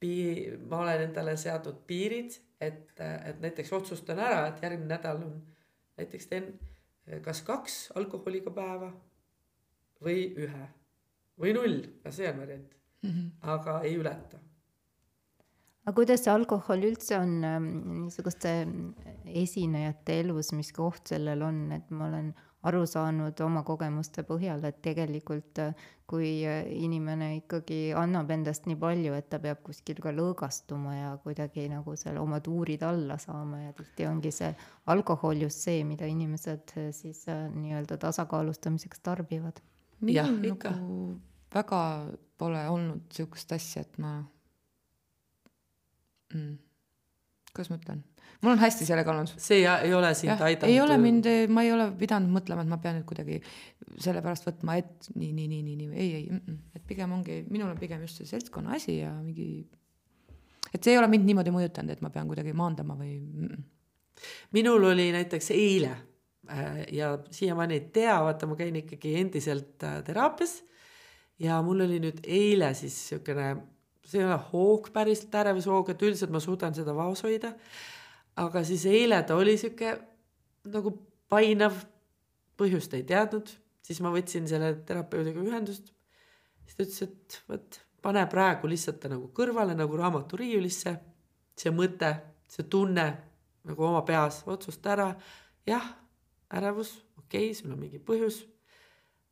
[0.00, 5.38] pii-, ma olen endale seadnud piirid, et, et näiteks otsustan ära, et järgmine nädal on
[6.00, 6.52] näiteks teen
[7.24, 8.90] kas kaks alkoholiga päeva
[10.04, 10.66] või ühe
[11.40, 13.10] või null, ka see on variant mm.
[13.10, 13.30] -hmm.
[13.54, 14.40] aga ei ületa
[15.84, 17.70] aga kuidas see alkohol üldse on ähm,
[18.04, 18.52] niisuguste
[19.24, 22.32] esinejate elus, mis koht sellel on, et ma olen
[22.68, 28.76] aru saanud oma kogemuste põhjal, et tegelikult äh, kui äh, inimene ikkagi annab endast nii
[28.80, 33.62] palju, et ta peab kuskil ka lõõgastuma ja kuidagi nagu seal oma tuurid alla saama
[33.64, 34.52] ja tihti ongi see
[34.92, 39.62] alkohol just see, mida inimesed äh, siis nii-öelda tasakaalustamiseks tarbivad.
[40.00, 41.00] minul nagu
[41.54, 41.82] väga
[42.38, 44.18] pole olnud sihukest asja, et ma
[46.34, 46.69] mm..
[47.54, 48.02] Kuidas ma ütlen?
[48.40, 49.32] mul on hästi sellega olnud.
[49.40, 50.72] see ei ole sind aidanud?
[50.72, 53.40] ei ole mind, ma ei ole pidanud mõtlema, et ma pean nüüd kuidagi
[54.00, 56.78] sellepärast võtma, et nii, nii, nii, nii, nii, ei, ei mm, -mm.
[56.78, 59.66] et pigem ongi, minul on pigem just see seltskonna asi ja mingi,
[60.72, 63.50] et see ei ole mind niimoodi mõjutanud, et ma pean kuidagi maandama või mm.
[63.50, 64.24] -mm.
[64.56, 65.92] minul oli näiteks eile
[66.48, 70.62] äh, ja siiamaani ei tea, vaata, ma käin ikkagi endiselt äh, teraapias
[71.40, 73.56] ja mul oli nüüd eile siis niisugune
[74.06, 77.52] see ei ole hoog päriselt, ärevushoog, et üldiselt ma suudan seda vaos hoida.
[78.40, 79.98] aga siis eile ta oli sihuke
[80.72, 80.92] nagu
[81.28, 81.76] painav,
[82.60, 83.48] põhjust ei teadnud,
[83.84, 85.92] siis ma võtsin selle terapeudiga ühendust.
[86.64, 90.96] siis ta ütles, et vot pane praegu lihtsalt ta nagu kõrvale nagu raamaturiiulisse.
[91.60, 92.14] see mõte,
[92.48, 93.06] see tunne
[93.64, 95.14] nagu oma peas, otsusta ära.
[95.66, 95.92] jah,
[96.50, 98.46] ärevus, okei okay,, sul on mingi põhjus.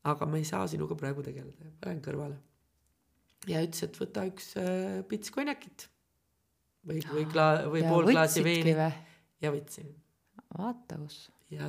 [0.05, 2.47] aga ma ei saa sinuga praegu tegeleda, panen kõrvale
[3.47, 5.86] ja ütles, et võta üks äh, pits konjakit
[6.89, 8.93] või, või kla- või ja pool klaasi veini või?
[9.45, 9.91] ja võtsin.
[10.57, 11.18] vaata kus,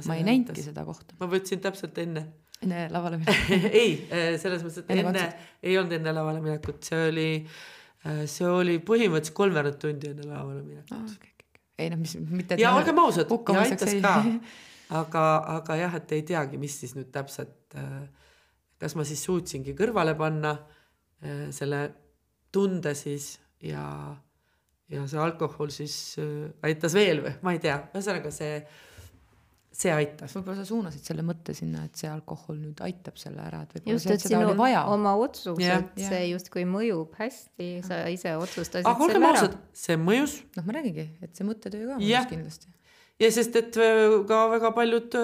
[0.08, 1.18] ma ei näinudki seda kohta.
[1.20, 2.26] ma võtsin täpselt enne.
[2.64, 5.28] enne lavale minekut ei, äh, selles mõttes, et enne, enne,
[5.64, 7.28] ei olnud enne lavale minekut, see oli,
[8.08, 11.06] äh, see oli põhimõtteliselt kolmveerand tundi enne lavale minekut oh,.
[11.06, 11.62] Okay, okay.
[11.86, 12.58] ei noh, mis mitte.
[12.62, 14.18] ja olgem ausad, ja aitas ka
[15.04, 17.78] aga, aga jah, et ei teagi, mis siis nüüd täpselt,
[18.82, 20.79] kas ma siis suutsingi kõrvale panna Äh,
[21.52, 21.80] selle
[22.52, 23.86] tunde siis ja,
[24.90, 27.34] ja see alkohol siis äh, aitas veel või?
[27.46, 28.62] Ma ei tea, ühesõnaga see,
[29.82, 30.34] see aitas.
[30.38, 33.98] võib-olla sa suunasid selle mõtte sinna, et see alkohol nüüd aitab selle ära, et võib-olla
[33.98, 34.56] just, et sinu
[34.96, 40.42] oma otsus, et see justkui mõjub hästi, sa ise otsustasid aga olgem ausad, see mõjus.
[40.58, 42.76] noh, ma räägingi, et see mõttetöö ka mõjus kindlasti.
[43.20, 45.16] Ja sest, et äh, ka väga paljud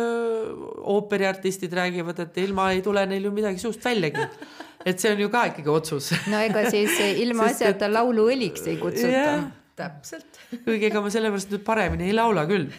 [0.91, 4.25] ooperiartistid räägivad, et ilma ei tule neil ju midagi suust väljagi
[4.85, 6.11] et see on ju ka ikkagi otsus.
[6.31, 7.95] no ega siis ilmaasjata et...
[7.97, 9.37] lauluõliks ei kutsuta.
[9.79, 10.41] täpselt.
[10.67, 12.69] kuigi ega ma sellepärast nüüd paremini ei laula küll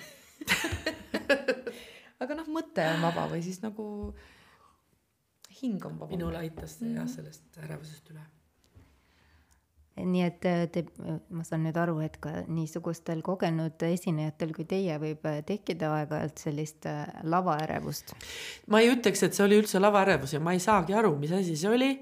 [2.23, 3.85] aga noh, mõte on vaba või siis nagu
[5.61, 6.13] hing on vaba.
[6.15, 7.13] minule aitas see jah, mhm.
[7.13, 8.25] sellest ärevusest üle
[9.97, 10.85] nii et äh, te,
[11.33, 16.43] ma saan nüüd aru, et ka niisugustel kogenud esinejatel kui teie võib äh, tekkida aeg-ajalt
[16.43, 18.13] sellist äh, lavaärevust.
[18.73, 21.57] ma ei ütleks, et see oli üldse lavaärevus ja ma ei saagi aru, mis asi
[21.57, 21.93] see oli.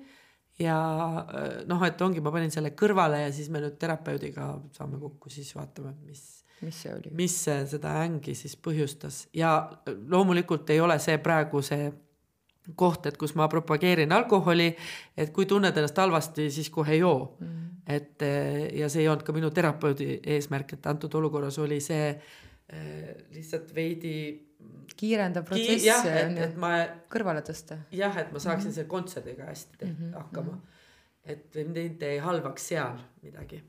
[0.58, 0.76] ja
[1.66, 5.54] noh, et ongi, ma panin selle kõrvale ja siis me nüüd terapeudiga saame kokku, siis
[5.56, 7.10] vaatame, mis mis see oli?
[7.14, 9.56] mis seda ängi siis põhjustas ja
[10.10, 11.90] loomulikult ei ole see praegu see
[12.76, 14.70] koht, et kus ma propageerin alkoholi,
[15.16, 17.46] et kui tunned ennast halvasti, siis kohe joo mm.
[17.46, 17.82] -hmm.
[17.86, 22.08] et eh, ja see ei olnud ka minu terapeudi eesmärk, et antud olukorras oli see
[22.08, 24.40] äh, lihtsalt veidi.
[24.96, 25.86] kiirendav protsess ki.
[25.86, 26.70] jah, et, et ma.
[27.12, 27.78] kõrvale tõsta.
[27.92, 28.74] jah, et ma saaksin mm -hmm.
[28.74, 30.14] selle kontserdiga hästi mm -hmm.
[30.14, 30.52] hakkama.
[30.52, 31.30] -hmm.
[31.32, 33.62] et mind ei halvaks seal midagi.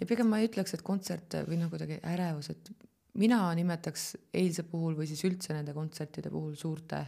[0.00, 2.70] ja pigem ma ei ütleks, et kontsert või noh, kuidagi ärevus, et
[3.14, 7.06] mina nimetaks eilse puhul või siis üldse nende kontsertide puhul suurte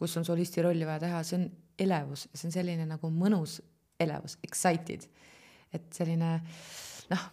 [0.00, 1.48] kus on solisti rolli vaja teha, see on
[1.80, 3.58] elevus, see on selline nagu mõnus
[4.00, 5.04] elevus, excited.
[5.70, 6.30] et selline
[7.10, 7.26] noh,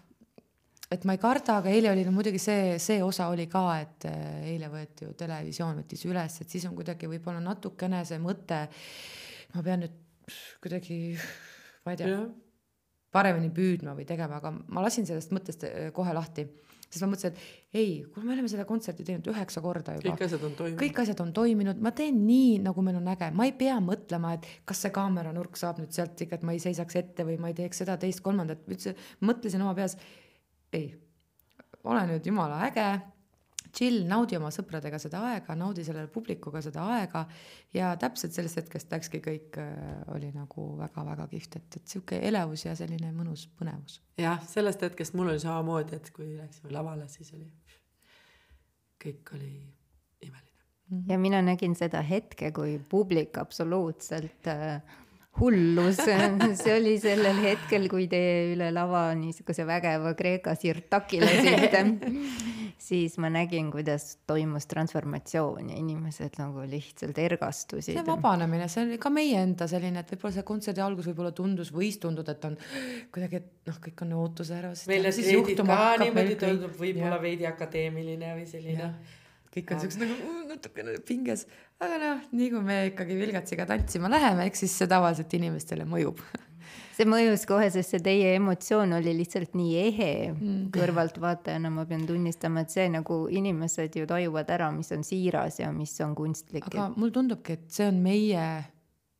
[0.93, 4.07] et ma ei karda, aga eile oli no muidugi see, see osa oli ka, et
[4.09, 8.65] äh, eile võeti ju televisioon võttis üles, et siis on kuidagi võib-olla natukene see mõte,
[9.55, 10.03] ma pean nüüd
[10.63, 10.99] kuidagi,
[11.85, 12.19] ma ei tea
[13.17, 16.45] paremini püüdma või tegema, aga ma lasin sellest mõttest eh, kohe lahti,
[16.87, 20.13] sest ma mõtlesin, et ei, kuule, me oleme seda kontserti teinud üheksa korda juba.
[20.13, 20.79] Kõik asjad on toimunud.
[20.81, 24.35] kõik asjad on toiminud, ma teen nii, nagu meil on äge, ma ei pea mõtlema,
[24.37, 27.51] et kas see kaameranurk saab nüüd sealt ikka, et ma ei seisaks ette või ma
[27.51, 28.95] ei teeks seda, teist, kolmandat, üldse
[29.27, 29.97] mõtlesin oma peas,
[30.75, 30.89] ei,
[31.87, 32.87] ole nüüd jumala äge,
[33.75, 37.23] chill, naudi oma sõpradega seda aega, naudi selle publikuga seda aega
[37.75, 42.65] ja täpselt sellest hetkest läkski kõik äh, oli nagu väga-väga kihvt, et, et sihuke elevus
[42.67, 44.01] ja selline mõnus põnevus.
[44.19, 47.49] jah, sellest hetkest mul oli samamoodi, et kui läksime lavale, siis oli,
[49.03, 49.51] kõik oli
[50.27, 51.09] imeline.
[51.09, 54.79] ja mina nägin seda hetke, kui publik absoluutselt äh,
[55.39, 55.99] hullus,
[56.61, 58.19] see oli sellel hetkel, kui te
[58.53, 61.83] üle lava niisuguse vägeva Kreeka sirtaki lasite,
[62.77, 67.99] siis ma nägin, kuidas toimus transformatsioon ja inimesed nagu lihtsalt see ergastusid.
[68.07, 71.99] vabanemine, see on ka meie enda selline, et võib-olla see kontserdi algus võib-olla tundus, võis
[72.01, 72.57] tunduda, et on
[73.13, 74.73] kuidagi, et noh, kõik on ootuse ära.
[74.87, 78.91] meil need reedid ka niimoodi tundub võib-olla veidi akadeemiline või selline.
[79.57, 81.47] kõik on siuksed nagu "Uh, natukene pinges,
[81.81, 86.21] aga noh, nii kui me ikkagi Vilgatsiga tantsima läheme, eks siis see tavaliselt inimestele mõjub.
[86.97, 90.63] see mõjus kohe, sest see teie emotsioon oli lihtsalt nii ehe mm.
[90.75, 95.69] kõrvaltvaatajana, ma pean tunnistama, et see nagu inimesed ju tajuvad ära, mis on siiras ja
[95.75, 96.65] mis on kunstlik.
[96.71, 98.47] aga mulle tundubki, et see on meie,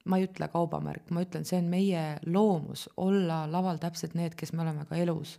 [0.08, 4.56] ma ei ütle kaubamärk, ma ütlen, see on meie loomus olla laval täpselt need, kes
[4.56, 5.38] me oleme ka elus.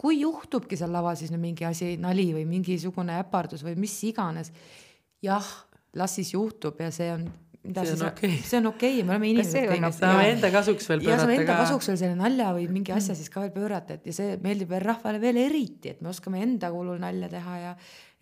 [0.00, 4.48] kui juhtubki seal laval siis nüüd mingi asi, nali või mingisugune äpardus või mis iganes,
[5.22, 5.44] jah,
[5.94, 7.28] las siis juhtub ja see on,
[7.64, 10.50] mida See on okei., see on okei okay,, me oleme inimesed on kõigest saame enda
[10.54, 11.64] kasuks veel ja saame pöörata enda ka.
[11.66, 14.70] kasuks veel selle nalja või mingi asja siis ka veel pöörata, et ja see meeldib
[14.72, 17.74] veel rahvale veel eriti, et me oskame enda kulul nalja teha ja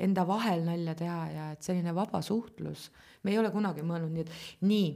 [0.09, 2.89] enda vahel nalja teha ja et selline vaba suhtlus.
[3.23, 4.89] me ei ole kunagi mõelnud nii, et nii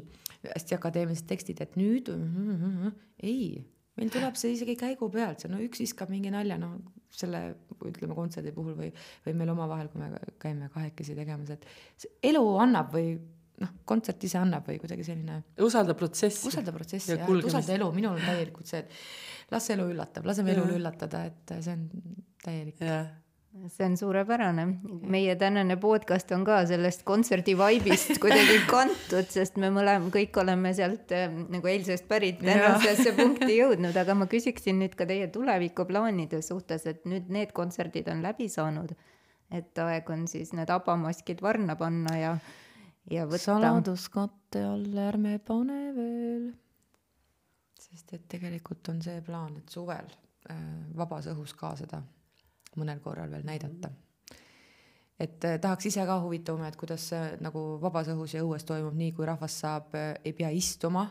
[0.51, 3.62] hästi akadeemilised tekstid, et nüüd mm, mm, mm, ei,
[3.99, 6.74] meil tuleb see isegi käigu pealt, see no üks viskab mingi nalja, no
[7.12, 7.43] selle
[7.84, 8.88] ütleme kontserdi puhul või,
[9.26, 10.11] või meil omavahel, kui me
[10.43, 13.14] käime kahekesi tegemas, et elu annab või
[13.63, 16.47] noh, kontsert ise annab või kuidagi selline usalda protsessi.
[16.51, 20.27] usalda protsessi Ja jah, et usalda elu, minul on täielikult see, et las elu üllatab,
[20.29, 21.89] laseme elul üllatada, et see on
[22.43, 22.81] täielik.
[22.83, 23.11] jah,
[23.69, 24.67] see on suurepärane.
[25.03, 30.73] meie tänane podcast on ka sellest kontserdi vaibist kuidagi kantud, sest me mõlema, kõik oleme
[30.77, 36.43] sealt äh, nagu eilsest pärit tänasesse punkti jõudnud, aga ma küsiksin nüüd ka teie tulevikuplaanide
[36.45, 38.97] suhtes, et nüüd need kontserdid on läbi saanud.
[39.53, 42.37] et aeg on siis need abamaskid varna panna ja,
[43.11, 43.44] ja võtta.
[43.48, 46.50] saladuskatte all ärme pane veel.
[47.82, 50.09] sest et tegelikult on see plaan, et suvel
[50.50, 50.62] äh,
[50.96, 52.03] vabas õhus ka seda
[52.78, 53.90] mõnel korral veel näidata.
[55.18, 58.94] et äh, tahaks ise ka huvitavama, et kuidas see nagu vabas õhus ja õues toimub,
[58.96, 61.09] nii kui rahvas saab äh,, ei pea istuma,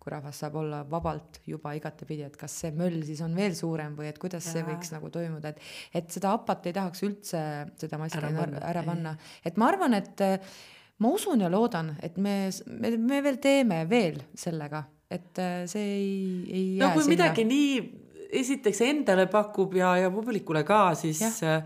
[0.00, 3.94] kui rahvas saab olla vabalt juba igatepidi, et kas see möll siis on veel suurem
[3.96, 4.68] või et kuidas see Jaa.
[4.72, 7.42] võiks nagu toimuda, et et seda apat ei tahaks üldse
[7.80, 9.14] seda maski Ära ära, panna,
[9.44, 10.54] et ma arvan, et äh,
[10.98, 15.90] ma usun ja loodan, et me, me, me veel teeme veel sellega, et äh, see
[15.96, 16.14] ei,
[16.48, 17.14] ei no jää kui sinna.
[17.16, 17.74] midagi nii
[18.40, 21.62] esiteks endale pakub ja, ja publikule ka, siis Jah.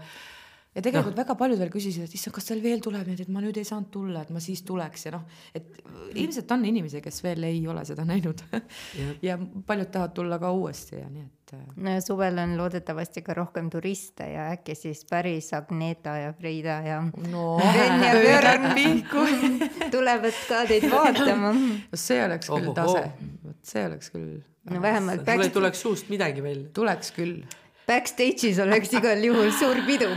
[0.79, 1.23] Ja tegelikult no.
[1.23, 3.67] väga paljud veel küsisid, et issand, kas teil veel tuleb neid, et ma nüüd ei
[3.67, 5.25] saanud tulla, et ma siis tuleks ja noh,
[5.57, 5.81] et
[6.19, 9.17] ilmselt on inimesi, kes veel ei ole seda näinud Jah.
[9.29, 13.25] ja paljud tahavad tulla ka uuesti ja nii et äh, no ja suvel on loodetavasti
[13.27, 18.69] ka rohkem turiste ja äkki siis päris Agneta ja Frida ja no Sven ja Björn
[18.79, 19.25] pihku.
[19.97, 21.55] tulevad ka teid vaatama.
[21.55, 23.07] no see oleks küll tase,
[23.45, 24.37] vot see oleks küll,
[24.71, 26.69] no vähemalt tuleks suust midagi välja.
[26.75, 27.41] tuleks küll.
[27.89, 30.11] Backstage'is oleks igal juhul suur pidu.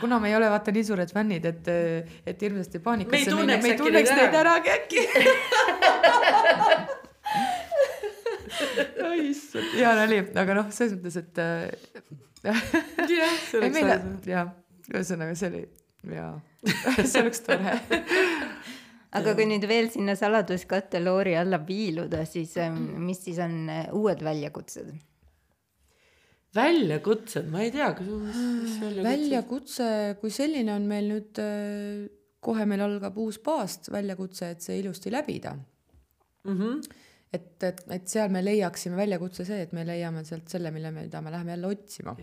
[0.00, 1.68] kuna me ei ole vaata nii suured fännid, et,
[2.26, 4.54] et hirmsasti paanikasse ei tunneks me ei tunneks neid ära.
[4.76, 5.02] äkki.
[9.10, 11.68] oi issand, hea nali, aga noh, selles mõttes, et äh,
[12.48, 12.62] jah,
[13.48, 13.98] see oleks äge.,
[14.30, 14.52] jah,
[14.92, 15.62] ühesõnaga see oli,
[16.16, 16.32] jaa,
[17.10, 17.76] see oleks tore.
[19.20, 23.86] aga kui nüüd veel sinna saladuskatte loori alla piiluda, siis ähm, mis siis on äh,
[23.96, 25.09] uued väljakutsed?
[26.56, 29.04] väljakutsed, ma ei tea, kas, mis väljakutsed.
[29.06, 29.90] väljakutse,
[30.22, 31.42] kui selline on meil nüüd,
[32.42, 36.56] kohe meil algab uus baast väljakutse, et see ilusti läbida mm.
[36.56, 36.80] -hmm.
[37.32, 41.04] et, et, et seal me leiaksime väljakutse see, et me leiame sealt selle, mille me,
[41.06, 42.16] mida me läheme jälle otsima.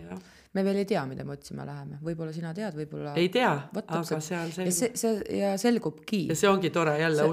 [0.52, 3.14] me veel ei tea, mida me otsima läheme, võib-olla sina tead, võib-olla.
[3.16, 4.24] ei tea, aga täpselt.
[4.24, 4.74] seal ja selgub.
[4.74, 6.22] see, see ja selgubki.
[6.28, 7.28] ja see ongi tore jälle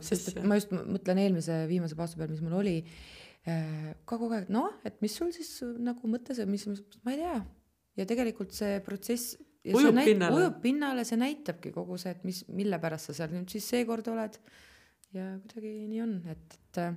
[0.00, 0.36] sest.
[0.36, 2.78] et ma just mõtlen eelmise viimase paasta peal, mis mul oli,
[3.48, 5.50] ka kogu aeg, noh, et mis sul siis
[5.82, 6.66] nagu mõttes, mis,
[7.06, 7.36] ma ei tea.
[7.98, 9.36] ja tegelikult see protsess.
[9.68, 10.36] Ujub pinnale.
[10.38, 14.06] ujub pinnale, see näitabki kogu see, et mis, mille pärast sa seal nüüd siis seekord
[14.08, 14.38] oled.
[15.16, 16.96] ja kuidagi nii on, et, et äh,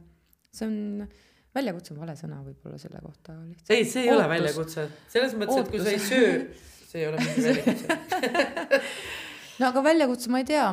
[0.52, 1.08] see on
[1.56, 3.74] väljakutse on vale sõna võib-olla selle kohta lihtsalt.
[3.76, 4.34] ei, see ei ole Ootus.
[4.36, 6.34] väljakutse, selles mõttes, et kui sa ei söö,
[6.92, 8.82] see ei ole mingi väljakutse.
[9.60, 10.68] no aga väljakutse ma ei tea,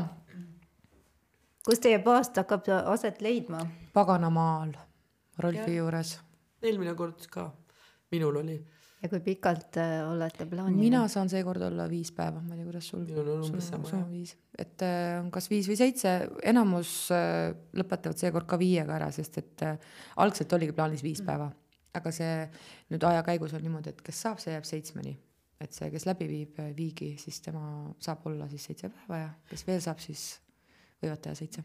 [1.67, 3.65] kus teie paast hakkab aset leidma?
[3.97, 4.77] paganamaal
[5.39, 5.77] Rolfi Jah.
[5.79, 6.19] juures.
[6.63, 7.47] eelmine kord ka,
[8.11, 8.57] minul oli,
[9.03, 10.81] ja kui pikalt äh, olete plaaninud?
[10.81, 13.05] mina saan seekord olla viis päeva, ma ei tea, kuidas sul.
[13.07, 16.17] minul on umbes sama jah viis, et äh, on kas viis või seitse,
[16.53, 19.79] enamus äh, lõpetavad seekord ka viiega ära, sest et äh,
[20.25, 21.49] algselt oligi plaanis viis päeva,
[21.99, 22.35] aga see
[22.91, 25.17] nüüd aja käigus on niimoodi, et kes saab, see jääb seitsmeni.
[25.59, 27.65] et see, kes läbi viib äh, viigi, siis tema
[28.03, 30.31] saab olla siis seitse päeva ja kes veel saab, siis
[31.03, 31.63] võivad teha seitse.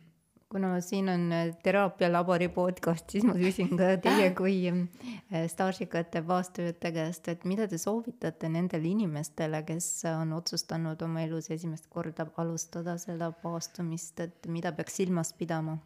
[0.54, 6.92] Kuna siin on äh, teraapialabori podcast, siis ma küsin ka teie kui äh, staažikate baastöötajate
[6.96, 12.98] käest, et mida te soovitate nendele inimestele, kes on otsustanud oma elus esimest korda alustada
[13.02, 15.80] seda paastumist, et mida peaks silmas pidama?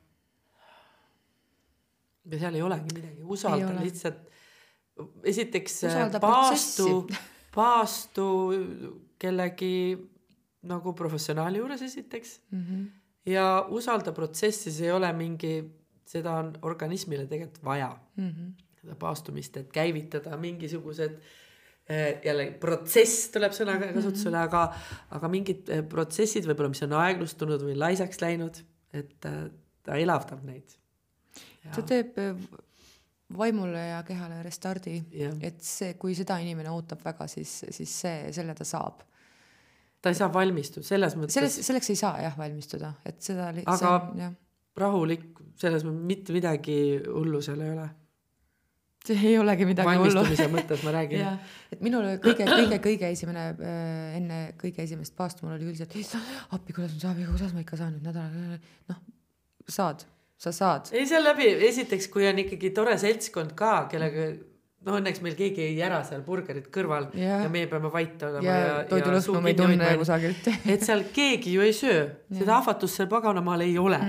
[2.28, 3.88] ja seal ei olegi midagi, usalda ole.
[3.88, 4.30] lihtsalt.
[5.24, 7.08] esiteks äh, Usalda paastu
[7.58, 8.28] paastu
[9.20, 9.96] kellegi
[10.68, 12.88] nagu professionaali juures esiteks Mm -hmm.
[13.28, 15.58] Ja usalda protsessi, see ei ole mingi,
[16.08, 18.54] seda on organismile tegelikult vaja, Mm -hmm.
[18.82, 21.20] seda paastumist, et käivitada mingisugused
[21.90, 24.74] eh, jälle protsess tuleb sõnaga kasutusele, aga,
[25.10, 28.64] aga mingid eh, protsessid võib-olla, mis on aeglustunud või laisaks läinud,
[28.94, 29.44] et eh,
[29.84, 30.78] ta elavdab neid.
[31.76, 32.16] ta teeb
[33.38, 34.98] vaimule ja kehale restardi,
[35.42, 39.04] et see, kui seda inimene ootab väga, siis, siis see, selle ta saab.
[40.02, 43.78] Ta ei saa valmistuda selles mõttes selles, selleks ei saa jah valmistuda, et seda Aga-
[43.80, 44.36] see on, jah,
[44.78, 45.30] rahulik,
[45.60, 46.76] selles mõttes mitte midagi
[47.08, 47.88] hullu seal ei ole.
[49.08, 50.12] see ei olegi midagi hullu.
[50.14, 51.40] valmistumise mõttes ma räägin.
[51.74, 55.96] et minul kõige, kõige, kõige esimene äh, enne kõige esimest paastu mul oli üldiselt,
[56.52, 58.60] appi, kuidas ma saan, kuidas ma ikka saan nüüd nädala,
[58.92, 59.02] noh,
[59.68, 60.06] saad,
[60.38, 60.94] sa saad.
[60.94, 64.30] ei, seal läbi, esiteks, kui on ikkagi tore seltskond ka, kellega
[64.88, 68.46] no õnneks meil keegi ei ära seal burgerit kõrval ja, ja meie peame vait olema
[68.46, 70.52] ja ja, toidulõhnu me ei tunne kusagilt.
[70.74, 74.00] et seal keegi ju ei söö, seda ahvatlust seal paganamaal ei ole.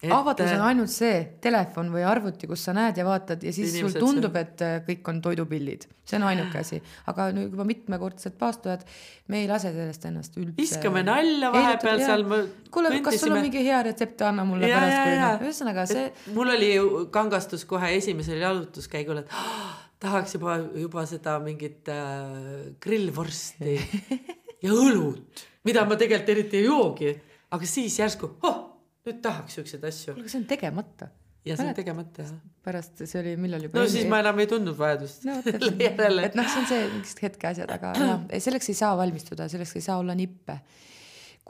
[0.00, 3.98] ahvatlus on ainult see telefon või arvuti, kus sa näed ja vaatad ja siis Inimesed
[4.00, 6.80] sul tundub, et äh, kõik on toidupillid, see on ainuke asi,
[7.12, 8.86] aga nüüd juba mitmekordsed paastujad,
[9.28, 10.56] me ei lase sellest ennast üldse.
[10.56, 12.24] viskame nalja vahepeal seal.
[12.72, 16.08] kuule, kas sul on mingi hea retsept, anna mulle Ja, pärast, kui noh, ühesõnaga see,
[16.32, 16.72] mul oli
[17.12, 23.76] kangastus kohe esimesel jalutuskäigul, et ah, tahaks juba, juba seda mingit äh, grillvorsti
[24.64, 27.14] ja õlut, mida ma tegelikult eriti ei joogi,
[27.52, 28.60] aga siis järsku, oh,
[29.06, 31.10] nüüd tahaks siukseid asju kuule, see on tegemata.
[31.46, 32.36] ja see on tegemata jah.
[32.64, 33.80] pärast see oli millal juba.
[33.80, 35.38] no siis ma enam ei tundnud vajadust no,
[35.86, 36.38] järele et.
[36.38, 40.00] noh, see on see mingid hetkeasjad, aga noh, selleks ei saa valmistuda, selleks ei saa
[40.02, 40.60] olla nippe.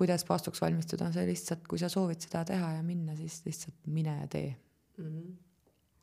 [0.01, 4.15] kuidas paastuks valmistuda, see lihtsalt, kui sa soovid seda teha ja minna, siis lihtsalt mine
[4.23, 4.55] ja tee.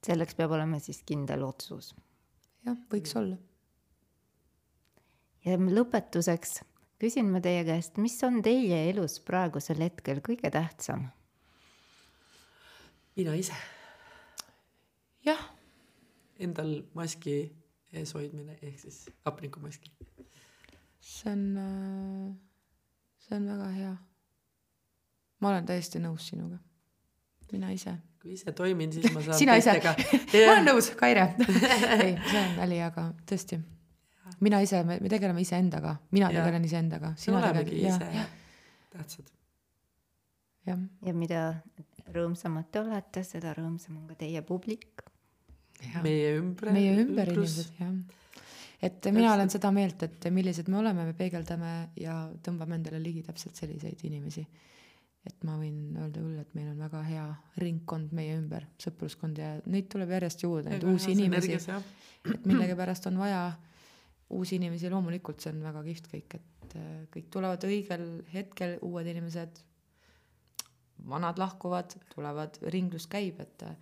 [0.05, 1.95] selleks peab olema siis kindel otsus.
[2.67, 3.37] jah, võiks olla.
[5.45, 6.61] ja lõpetuseks
[7.01, 11.07] küsin ma teie käest, mis on teie elus praegusel hetkel kõige tähtsam?
[13.17, 13.55] mina ise,
[15.25, 15.41] jah,
[16.43, 17.39] endal maski
[17.95, 19.91] ees hoidmine ehk siis hapnikumaski.
[20.99, 21.45] see on,
[23.23, 23.95] see on väga hea.
[25.39, 26.59] ma olen täiesti nõus sinuga.
[27.51, 27.95] mina ise.
[28.27, 29.77] Kui ise toimin, siis ma saan sina ise.
[29.85, 31.29] ma olen nõus, Kaire.
[32.03, 33.59] ei, see on nali, aga tõesti.
[34.43, 36.41] mina ise, me, me tegeleme iseendaga, mina Jah.
[36.41, 38.27] tegelen iseendaga, me sina olemegi tegeled, ise
[38.97, 39.31] tähtsad.
[40.67, 41.47] jah, ja mida
[42.13, 45.05] rõõmsamad te olete, seda rõõmsam on ka teie publik.
[46.03, 46.73] meie ümber.
[46.75, 47.95] meie ümber inimesed, jah.
[48.83, 53.23] et mina olen seda meelt, et millised me oleme, me peegeldame ja tõmbame endale ligi
[53.25, 54.45] täpselt selliseid inimesi.
[55.27, 57.25] Et ma võin öelda küll, et meil on väga hea
[57.61, 63.19] ringkond meie ümber, sõpruskond ja neid tuleb järjest juurde, neid uusi inimesi, et millegipärast on
[63.21, 63.41] vaja
[64.35, 69.07] uusi inimesi, loomulikult see on väga kihvt kõik, et äh, kõik tulevad õigel hetkel, uued
[69.07, 69.61] inimesed,
[71.07, 73.75] vanad lahkuvad, tulevad, ringlus käib, et äh,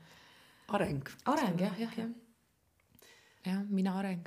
[0.78, 1.06] areng.
[1.32, 2.16] areng jah, jah, jah.
[3.46, 4.26] jah, mina areng.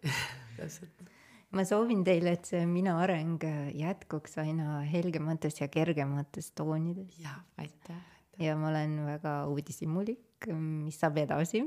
[0.56, 1.08] täpselt.
[1.56, 3.42] Ma soovin teile, et see mina areng
[3.76, 8.00] jätkuks aina helgemates ja kergemates toonides jaa, aitäh.
[8.38, 11.64] ja ma olen väga uudishimulik, mis saab edasi.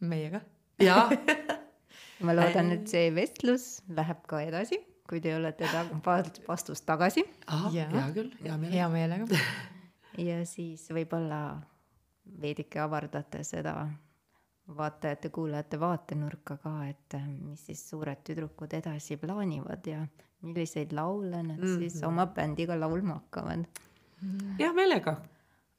[0.00, 0.40] meiega.
[0.82, 1.08] jaa,
[2.26, 7.24] ma loodan, et see vestlus läheb ka edasi, kui te olete va- vastust tagasi
[7.72, 8.72] hea küll, hea meel.
[8.72, 9.44] hea meelega.
[10.28, 11.40] ja siis võib-olla
[12.40, 13.74] veidike avardate seda
[14.68, 20.06] vaatajate-kuulajate vaatenurka ka, et äh, mis siis suured tüdrukud edasi plaanivad ja
[20.44, 21.78] milliseid laule nad mm -hmm.
[21.78, 23.64] siis oma bändiga laulma hakkavad.
[24.58, 25.16] hea meelega.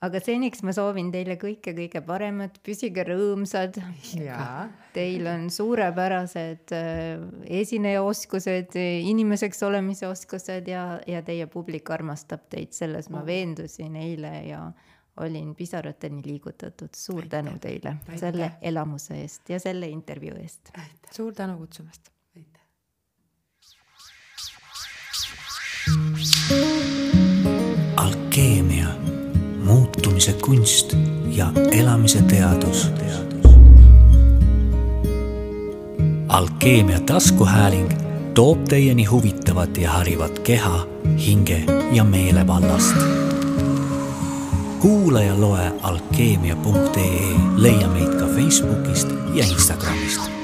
[0.02, 3.82] aga seniks ma soovin teile kõike kõige paremat, püsige rõõmsad.
[4.94, 13.10] Teil on suurepärased äh, esinejaoskused, inimeseks olemise oskused ja, ja teie publik armastab teid, selles
[13.10, 14.72] ma veendusin eile ja
[15.20, 16.90] olin pisarateni liigutatud.
[16.96, 18.20] suur tänu teile Aitäh.
[18.20, 20.72] selle elamuse eest ja selle intervjuu eest.
[21.12, 22.10] suur tänu kutsumast.
[27.96, 28.88] alkeemia,
[29.64, 30.94] muutumise kunst
[31.28, 32.92] ja elamise teadus.
[36.28, 37.90] alkeemia taskuhääling
[38.34, 40.88] toob teieni huvitavat ja harivat keha,
[41.26, 43.25] hinge ja meele vallast.
[44.86, 50.35] Kuula ja loe alkeemia.ee, leia meid ka Facebookist ja Instagramist